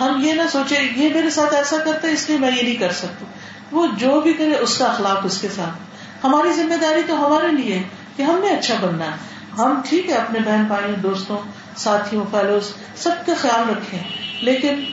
[0.00, 2.76] ہم یہ نہ سوچے یہ میرے ساتھ ایسا کرتا ہے، اس لیے میں یہ نہیں
[2.76, 3.24] کر سکتا۔
[3.70, 5.78] وہ جو بھی کرے، اس کا اخلاق اس کے ساتھ۔
[6.24, 7.82] ہماری ذمہ داری تو ہمارے لیے
[8.16, 9.16] کہ ہم نے اچھا بننا ہے۔
[9.58, 11.38] ہم ٹھیک ہے، اپنے بہن بھائی دوستوں،
[11.76, 14.02] ساتھیوں فیلوز سب کا خیال رکھیں۔
[14.40, 14.84] لیکن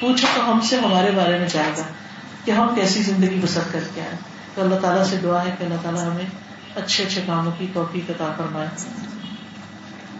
[0.00, 1.82] پوچھو تو ہم سے ہمارے بارے میں جائے گا
[2.44, 4.16] کہ ہم کیسی زندگی بسر کر کے آئے۔
[4.54, 6.24] تو اللہ تعالیٰ سے دعا ہے کہ اللہ تعالیٰ ہمیں
[6.74, 8.68] اچھے اچھے کاموں کی توفیق عطا فرمائے۔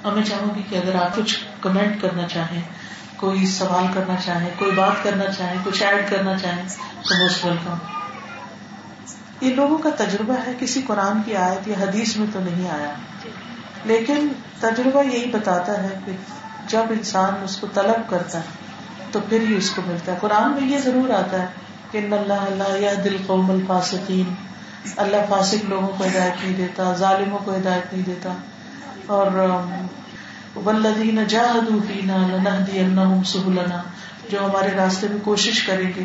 [0.02, 2.62] اور میں چاہوں گی کہ اگر آپ کچھ کمنٹ کرنا چاہیں،
[3.16, 6.68] کوئی سوال کرنا چاہیں، کوئی بات کرنا چاہیں، کچھ ایڈ کرنا چاہیں،
[7.08, 7.74] تو موسٹ ویلکم
[9.40, 12.94] یہ لوگوں کا تجربہ ہے، کسی قرآن کی آیت یا حدیث میں تو نہیں آیا۔
[13.84, 14.28] لیکن
[14.60, 16.12] تجربہ یہی بتاتا ہے کہ
[16.68, 18.44] جب انسان اس کو طلب کرتا ہے،
[19.10, 21.46] تو پھر ہی اس کو ملتا ہے۔ قرآن میں یہ ضرور آتا ہے
[21.94, 24.34] کہ اللہ اللہ یا دل قوم الفاسقین۔
[24.96, 28.32] اللہ فاسق لوگوں کو ہدایت نہیں دیتا، ظالموں کو ہدایت نہیں دیتا۔
[29.06, 29.26] اور
[30.56, 33.82] ولدین جاہدوا فینا لنہدینہم سبلنا۔
[34.30, 36.02] جو ہمارے راستے میں کوشش کریں گے،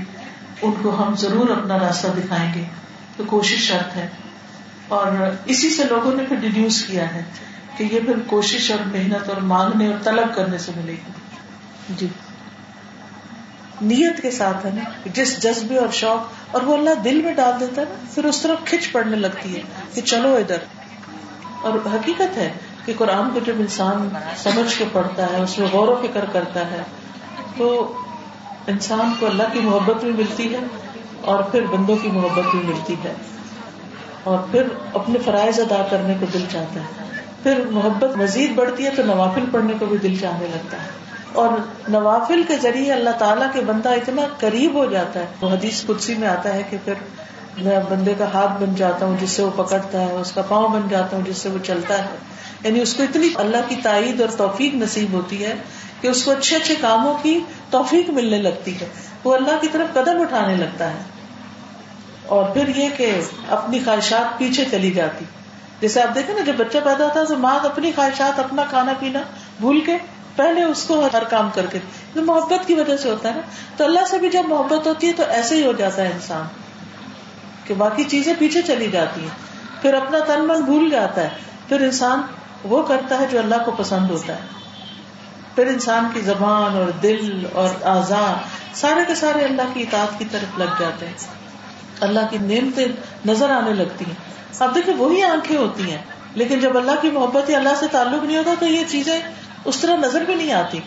[0.61, 2.63] ان کو ہم ضرور اپنا راستہ دکھائیں گے۔
[3.17, 4.07] تو کوشش شرط ہے۔
[4.87, 5.11] اور
[5.45, 7.23] اسی سے لوگوں نے پھر ڈیڈیوس کیا ہے
[7.77, 11.11] کہ یہ پھر کوشش اور محنت اور مانگنے اور طلب کرنے سے ملے گی۔
[11.89, 12.07] جی۔
[13.81, 14.81] نیت کے ساتھ ہے نا
[15.13, 18.41] جس جذبے اور شوق، اور وہ اللہ دل میں ڈال دیتا ہے نا، پھر اس
[18.41, 19.61] طرف کھچ پڑنے لگتی ہے
[19.93, 20.57] کہ چلو ادھر۔
[21.61, 22.53] اور حقیقت ہے
[22.85, 26.71] کہ قرآن کو جب انسان سمجھ کے پڑھتا ہے، اس میں غور و فکر کرتا
[26.71, 26.81] ہے،
[27.57, 27.97] تو
[28.67, 30.59] انسان کو اللہ کی محبت بھی ملتی ہے
[31.21, 33.13] اور پھر بندوں کی محبت بھی ملتی ہے۔
[34.23, 34.63] اور پھر
[34.93, 39.43] اپنے فرائض ادا کرنے کو دل چاہتا ہے۔ پھر محبت مزید بڑھتی ہے تو نوافل
[39.51, 41.49] پڑھنے کو بھی دل چاہنے لگتا ہے۔ اور
[41.89, 46.15] نوافل کے ذریعے اللہ تعالیٰ کے بندہ اتنا قریب ہو جاتا ہے۔ وہ حدیث قدسی
[46.15, 46.93] میں آتا ہے کہ پھر
[47.57, 50.69] میں بندے کا ہاتھ بن جاتا ہوں جس سے وہ پکڑتا ہے، اس کا پاؤں
[50.69, 52.17] بن جاتا ہوں جس سے وہ چلتا ہے۔
[52.63, 55.55] یعنی اس کو اتنی اللہ کی تائید اور توفیق نصیب ہوتی ہے
[56.01, 58.85] کہ اس کو اچھے اچھے کاموں کی توفیق ملنے لگتی ہے۔
[59.23, 60.99] وہ اللہ کی طرف قدم اٹھانے لگتا ہے۔
[62.25, 63.19] اور پھر یہ کہ
[63.49, 65.25] اپنی خواہشات پیچھے چلی جاتی۔
[65.81, 68.93] جیسے آپ دیکھیں نا، جب بچہ پیدا ہوتا ہے تو ماں اپنی خواہشات، اپنا کھانا
[68.99, 69.19] پینا
[69.59, 69.97] بھول کے
[70.39, 71.79] پہلے اس کو ہر کام کر کے
[72.15, 73.41] محبت کی وجہ سے ہوتا ہے نا،
[73.77, 76.43] تو اللہ سے بھی جب محبت ہوتی ہے تو ایسے ہی ہو جاتا ہے انسان
[77.63, 79.29] کہ باقی چیزیں پیچھے چلی جاتی ہیں۔
[79.81, 81.29] پھر اپنا تن من بھول جاتا ہے۔
[81.67, 82.21] پھر انسان
[82.63, 84.41] وہ کرتا ہے جو اللہ کو پسند ہوتا ہے۔
[85.55, 88.35] پھر انسان کی زبان اور دل اور آزاد
[88.75, 91.13] سارے کے سارے اللہ کی اطاعت کی طرف لگ جاتے ہیں۔
[92.01, 92.87] اللہ کی نعمتیں
[93.25, 94.15] نظر آنے لگتی ہیں۔
[94.59, 96.01] اب دیکھیں، وہی آنکھیں ہوتی ہیں۔
[96.35, 99.19] لیکن جب اللہ کی محبت یا اللہ سے تعلق نہیں ہوتا تو یہ چیزیں
[99.65, 100.79] اس طرح نظر بھی نہیں آتی۔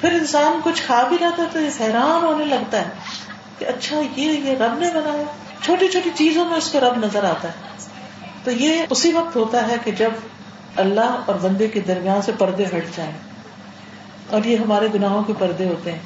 [0.00, 2.88] پھر انسان کچھ کھا بھی رہتا ہے تو حیران ہونے لگتا ہے
[3.58, 5.22] کہ اچھا یہ یہ رب نے بنایا۔
[5.62, 7.52] چھوٹی چھوٹی چیزوں میں اس کو رب نظر آتا ہے۔
[8.44, 10.10] تو یہ اسی وقت ہوتا ہے کہ جب
[10.76, 13.12] اللہ اور بندے کے درمیان سے پردے ہٹ جائیں۔
[14.30, 15.98] اور یہ ہمارے گناہوں کے پردے ہوتے ہیں۔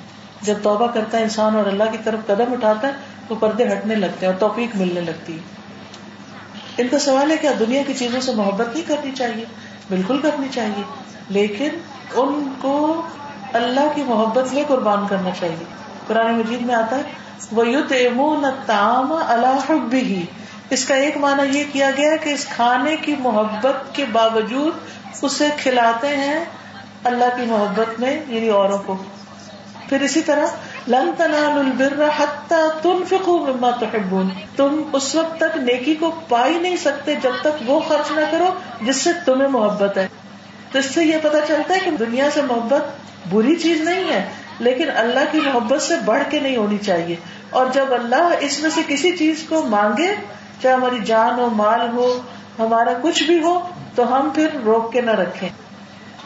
[0.42, 2.92] جب توبہ کرتا ہے انسان اور اللہ کی طرف قدم اٹھاتا ہے
[3.28, 5.42] تو پردے ہٹنے لگتے ہیں اور توفیق ملنے لگتی ہے۔
[6.78, 9.44] ان کا سوال ہے کیا دنیا کی چیزوں سے محبت نہیں کرنی چاہیے۔
[9.90, 10.82] بالکل کرنی چاہیے۔
[11.28, 11.68] لیکن
[12.14, 13.02] ان کو
[13.52, 15.64] اللہ کی محبت میں قربان کرنا چاہیے۔
[16.06, 17.02] قرآن مجید میں آتا ہے
[18.16, 18.36] وہ
[19.28, 20.26] اللہ بھی
[20.70, 24.72] اس کا ایک معنی یہ کیا گیا کہ اس کھانے کی محبت کے باوجود
[25.22, 26.44] اسے کھلاتے ہیں
[27.04, 28.96] اللہ کی محبت میں یعنی اوروں کو۔
[29.88, 30.46] پھر اسی طرح،
[30.88, 32.08] لن البر
[33.26, 37.80] مما تحبون۔ تم اس وقت تک نیکی کو پا ہی نہیں سکتے جب تک وہ
[37.88, 38.48] خرچ نہ کرو
[38.82, 40.08] جس سے تمہیں محبت ہے۔
[40.72, 42.82] تو اس سے یہ پتا چلتا ہے کہ دنیا سے محبت
[43.34, 47.16] بری چیز نہیں ہے، لیکن اللہ کی محبت سے بڑھ کے نہیں ہونی چاہیے۔
[47.50, 50.14] اور جب اللہ اس میں سے کسی چیز کو مانگے،
[50.62, 52.20] چاہے ہماری جان ہو، مال ہو،
[52.58, 55.48] ہمارا کچھ بھی ہو، تو ہم پھر روک کے نہ رکھیں۔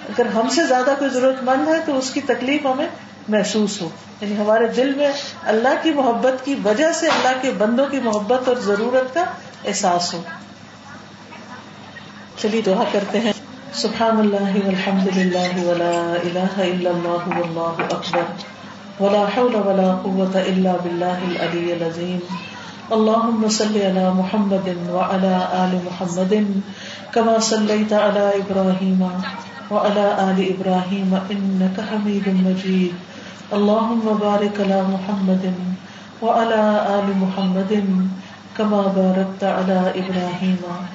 [0.09, 2.89] اگر ہم سے زیادہ کوئی ضرورت مند ہے، تو اس کی تکلیف ہمیں
[3.29, 3.89] محسوس ہو۔
[4.21, 8.49] یعنی ہمارے دل میں اللہ کی محبت کی وجہ سے اللہ کے بندوں کی محبت
[8.49, 9.25] اور ضرورت کا
[9.65, 10.23] احساس ہو۔
[12.39, 13.33] چلیے دعا کرتے ہیں۔
[13.75, 18.45] سبحان اللہ والحمد للہ ولا الہ الا اللہ واللہ اکبر
[19.01, 22.37] ولا حول ولا قوة الا باللہ العلی العظیم
[22.89, 26.35] اللهم صل على محمد وعلى آل محمد
[27.13, 29.03] كما صليت على إبراهيم
[29.71, 32.93] وعلى آل إبراهيم إنك حميد مجيد
[33.53, 35.49] اللهم بارك على محمد
[36.23, 36.63] وعلى
[36.93, 37.81] آل محمد
[38.59, 40.95] كما باركت على إبراهيم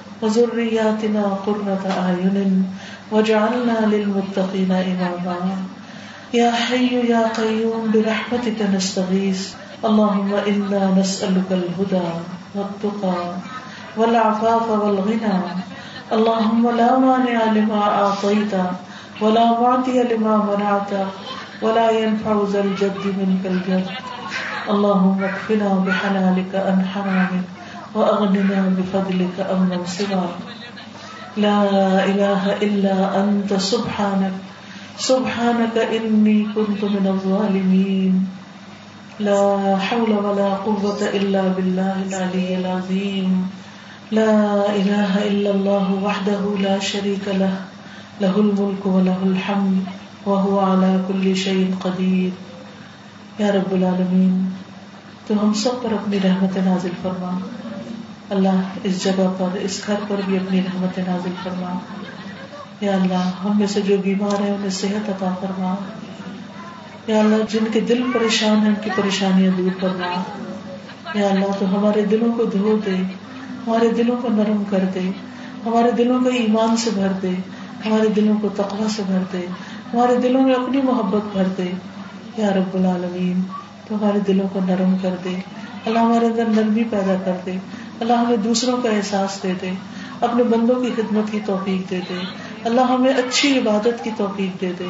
[0.21, 2.65] وذرياتنا قرة اعين
[3.11, 5.57] واجعلنا للمتقين اماما.
[6.33, 9.41] يا حي يا قيوم برحمتك نستغيث
[9.85, 12.09] اللهم انا نسالك الهدى
[12.55, 13.19] والتقى
[13.97, 15.35] والعفاف والغنى
[16.11, 18.53] اللهم لا مانع لما اعطيت
[19.21, 20.91] ولا معطي لما منعت
[21.61, 23.87] ولا ينفع ذا الجد منك الجد
[24.69, 27.60] اللهم اكفنا بحلالك عن حرامك
[27.95, 30.35] واغننا بفضلك عمن سواك
[31.37, 31.61] لا
[32.05, 34.31] اله الا انت سبحانك
[34.99, 38.13] سبحانك اني كنت من الظالمين.
[39.19, 43.43] لا حول ولا قوة إلا بالله العلي العظيم.
[44.11, 47.53] لا إله إلا الله وحده لا شريك له
[48.21, 49.83] له الملك وله الحمد،
[50.27, 52.29] وهو على كل شيء قدير.
[53.37, 54.49] یا رب العالمین
[55.27, 57.39] تو ہم سب پر اپنی رحمت نازل فرما۔
[58.31, 61.79] اللہ اس جگہ پر، اس گھر پر بھی اپنی رحمت نازل فرما۔
[62.81, 65.75] یا اللہ، ہم میں سے جو بیمار ہیں، انہیں صحت عطا فرما۔
[67.07, 70.23] یا اللہ، جن کے دل پریشان ہیں، ان کی پریشانیاں دور کرنا
[71.19, 72.95] یا اللہ، تو ہمارے دلوں کو دھو دے،
[73.67, 75.11] ہمارے دلوں کو نرم کر دے،
[75.65, 77.29] ہمارے دلوں کو ایمان سے بھر دے،
[77.85, 79.45] ہمارے دلوں کو تقوی سے بھر دے،
[79.93, 81.71] ہمارے دلوں میں اپنی محبت بھر دے۔
[82.37, 83.41] یا رب العالمین،
[83.87, 85.35] تو ہمارے دلوں کو نرم کر دے۔
[85.85, 87.55] اللہ ہمارے اندر نرمی پیدا کر دے۔
[88.01, 89.71] اللہ ہمیں دوسروں کا احساس دے دے
[90.21, 92.19] اپنے بندوں کی خدمت کی توفیق دے دے
[92.63, 94.85] اللہ ہمیں اچھی عبادت کی توفیق دے دے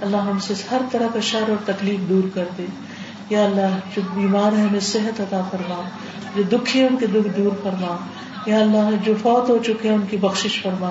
[0.00, 2.66] اللہ ہم سے ہر طرح کا شر اور تکلیف دور کر دے
[3.30, 5.82] یا اللہ، جو بیمار ہیں انہیں صحت عطا فرما،
[6.36, 7.96] جو دکھی ہیں ان کے دکھ دور فرما۔
[8.46, 10.90] یا اللہ، جو فوت ہو چکے ہیں ان کی بخشش فرما۔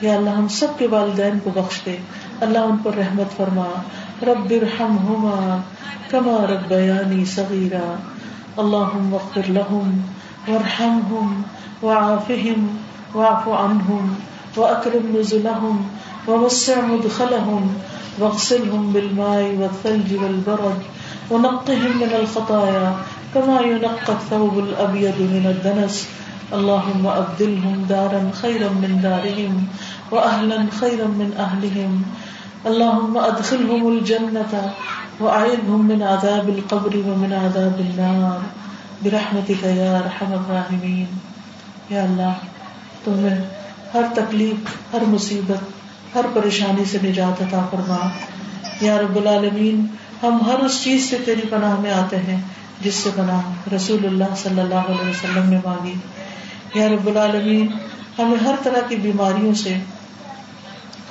[0.00, 1.96] یا اللہ، ہم سب کے والدین کو بخش دے۔
[2.40, 3.82] اللہ ان پر رحمت فرما۔
[4.22, 5.58] رب ارحمہما
[6.10, 7.96] کما ربیانی صغیرا۔
[8.56, 9.90] اللہم وغفر لهم
[10.48, 11.42] وارحمهم
[11.82, 12.68] وعافهم
[13.14, 14.14] واعف عنهم
[14.56, 15.76] واکرم نزلهم
[16.28, 17.74] ووسع مدخلهم
[18.18, 20.80] واغسلهم بالماء والثلج والبرد
[21.30, 22.96] ونقهم من الخطايا
[23.34, 26.08] كما ينقى الثوب الأبيض من الدنس.
[26.52, 29.66] اللهم أبدلهم دارا خيرا من دارهم
[30.10, 32.02] وأهلا خيرا من أهلهم.
[32.66, 34.72] اللهم أدخلهم الجنة
[35.20, 38.40] وأعيذهم من عذاب القبر ومن عذاب النار.
[39.02, 41.04] برحمتك يا أرحم الراحمين
[41.92, 42.32] يا الله
[43.04, 43.38] تمہیں
[43.94, 45.58] ہر تکلیف، ہر مصیبت،
[46.16, 48.08] ہر پریشانی سے نجات عطا فرما۔
[48.80, 49.86] یا رب العالمین،
[50.22, 52.42] ہم ہر اس چیز سے تیری پناہ میں آتے ہیں
[52.80, 53.40] جس سے پناہ
[53.74, 55.94] رسول اللہ صلی اللہ علیہ وسلم نے مانگی۔
[56.74, 57.66] یا رب العالمین،
[58.18, 59.74] ہمیں ہر طرح کی بیماریوں سے،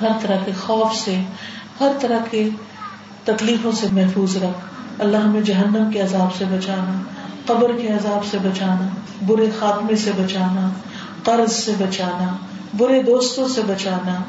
[0.00, 1.22] ہر طرح کے خوف سے،
[1.80, 2.48] ہر طرح کے
[3.24, 4.58] تکلیفوں سے محفوظ رکھ۔
[5.00, 7.02] اللہ ہمیں جہنم کے عذاب سے بچانا۔
[7.50, 8.88] قبر کے عذاب سے بچانا،
[9.26, 10.70] برے خاتمے سے بچانا،
[11.24, 12.36] قرض سے بچانا،
[12.76, 14.22] برے دوستوں سے بچانا،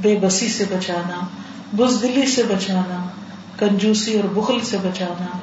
[0.00, 1.26] بے بسی سے بچانا،
[1.76, 3.06] بزدلی سے بچانا،
[3.58, 5.38] کنجوسی اور بخل سے بچانا،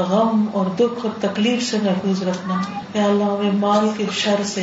[0.00, 2.54] غم اور دکھ اور تکلیف سے محفوظ رکھنا۔
[2.94, 4.62] یا اللہ، ہمیں مال کے شر سے،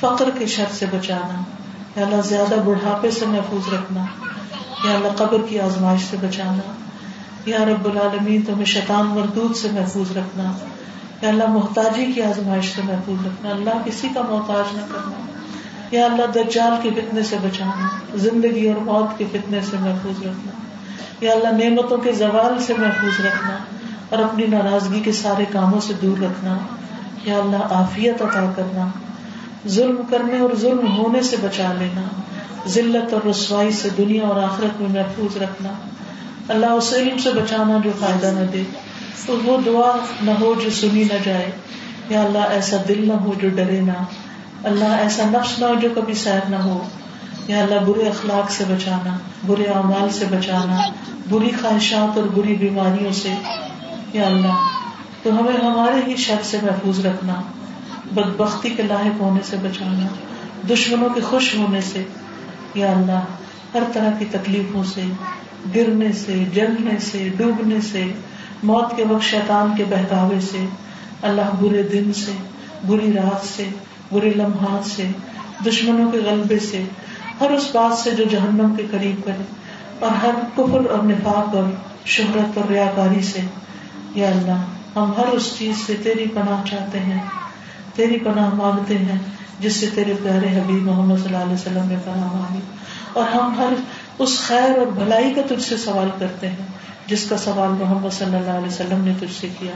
[0.00, 1.42] فقر کے شر سے بچانا۔
[2.00, 4.04] یا اللہ، زیادہ بڑھاپے سے محفوظ رکھنا۔
[4.84, 6.72] یا اللہ، قبر کی آزمائش سے بچانا۔
[7.46, 10.52] یا رب العالمین، تمہیں شیطان مردود سے محفوظ رکھنا۔
[11.22, 15.26] یا اللہ محتاجی کی آزمائش سے محفوظ رکھنا اللہ کسی کا محتاج نہ کرنا
[15.90, 20.52] یا اللہ دجال کے فتنے سے بچانا زندگی اور موت کے فتنے سے محفوظ رکھنا
[21.20, 23.56] یا اللہ نعمتوں کے زوال سے محفوظ رکھنا
[24.08, 26.58] اور اپنی ناراضگی کے سارے کاموں سے دور رکھنا
[27.24, 28.88] یا اللہ عافیت عطا کرنا
[29.68, 32.02] ظلم کرنے اور ظلم ہونے سے بچا لینا
[32.68, 35.72] ذلت اور رسوائی سے دنیا اور آخرت میں محفوظ رکھنا
[36.48, 38.62] اللہ اس علم سے بچانا جو فائدہ نہ دے۔
[39.26, 41.50] تو وہ دعا نہ ہو جو سنی نہ جائے۔
[42.08, 44.04] یا اللہ، ایسا دل نہ ہو جو ڈرے نہ۔
[44.64, 46.84] اللہ، ایسا نفس نہ ہو جو کبھی سیر نہ ہو۔
[47.48, 50.80] یا اللہ، برے اخلاق سے بچانا، برے اعمال سے بچانا،
[51.30, 53.34] بری خواہشات اور بری بیماریوں سے۔
[54.12, 54.52] یا اللہ،
[55.22, 57.34] تو ہمیں ہمارے ہی شر سے محفوظ رکھنا
[58.12, 60.06] بد بختی کے لاحق ہونے سے بچانا،
[60.70, 62.04] دشمنوں کے خوش ہونے سے۔
[62.74, 63.20] یا اللہ،
[63.74, 65.02] ہر طرح کی تکلیفوں سے۔
[65.74, 68.12] گرنے سے، جلنے سے، ڈوبنے سے،
[68.62, 70.64] موت کے وقت شیطان کے بہکاوے سے،
[71.22, 72.32] اللہ برے دن سے،
[72.84, 73.68] بری رات سے،
[74.12, 75.08] برے لمحات سے،
[75.66, 76.82] دشمنوں کے غلبے سے،
[77.40, 79.42] ہر اس بات سے جو جہنم کے قریب کرے،
[80.00, 81.70] اور ہر کفر اور نفاق اور
[82.04, 83.40] شہرت اور ریاکاری سے۔
[84.14, 84.64] یا اللہ،
[84.96, 87.18] ہم ہر اس چیز سے تیری پناہ چاہتے ہیں،
[87.94, 89.18] تیری پناہ مانگتے ہیں،
[89.60, 92.60] جس سے تیرے پیارے حبیب محمد صلی اللہ علیہ وسلم نے پناہ مانگی
[93.12, 93.72] اور ہم ہر
[94.18, 96.66] اس خیر اور بھلائی کا تجھ سے سوال کرتے ہیں،
[97.06, 99.72] جس کا سوال محمد صلی اللہ علیہ وسلم نے تجھ سے کیا۔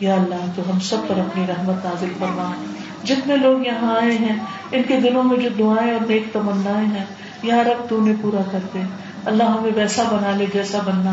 [0.00, 2.52] یا اللہ، تو ہم سب پر اپنی رحمت نازل فرما۔
[3.04, 4.36] جتنے لوگ یہاں آئے ہیں،
[4.72, 7.04] ان کے دلوں میں جو دعائیں اور نیک تمنا ہیں،
[7.42, 8.78] یا رب، تو نے پورا کر دے۔
[9.24, 11.12] اللہ ہمیں ویسا بنا لے جیسا بننا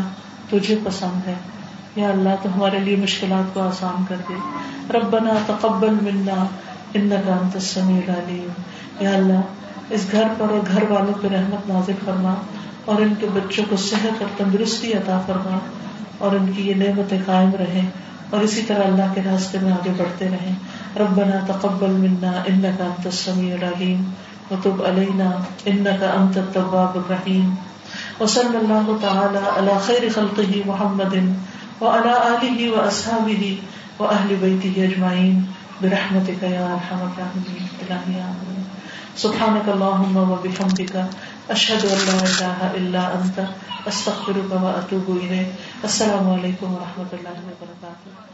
[0.50, 1.34] تجھے پسند ہے۔
[1.96, 4.34] یا اللہ، تو ہمارے لیے مشکلات کو آسان کر دے۔
[4.98, 6.46] رب بنا تقبل ملنا
[6.94, 8.00] ان رام تسمی
[9.00, 9.40] یا اللہ،
[9.90, 12.34] اس گھر پر اور گھر والوں پہ رحمت نازل فرما۔
[12.84, 15.58] اور ان کے بچوں کو صحت اور تندرستی عطا فرما
[16.18, 17.86] اور ان کی یہ نعمتیں قائم رہیں
[18.30, 20.54] اور اسی طرح اللہ کے راستے میں آگے بڑھتے رہیں۔
[21.00, 24.10] ربنا تقبل منا انك انت السميع العليم
[24.50, 25.30] وتب علينا
[25.66, 27.54] انك انت التواب الرحيم
[28.20, 31.14] وصلى الله تعالى على خير خلقه محمد
[31.80, 33.56] وعلى اله واصحابه
[33.98, 35.36] واهل بيته اجمعين
[35.82, 38.62] برحمتك يا ارحم الراحمين الهي امين
[39.16, 40.94] سبحانك اللهم وبحمدك
[41.48, 43.40] اشهد ان لا اله الا انت
[43.88, 48.33] استغفرك واتوب اليك السلام علیکم و رحمۃ اللہ وبرکاتہ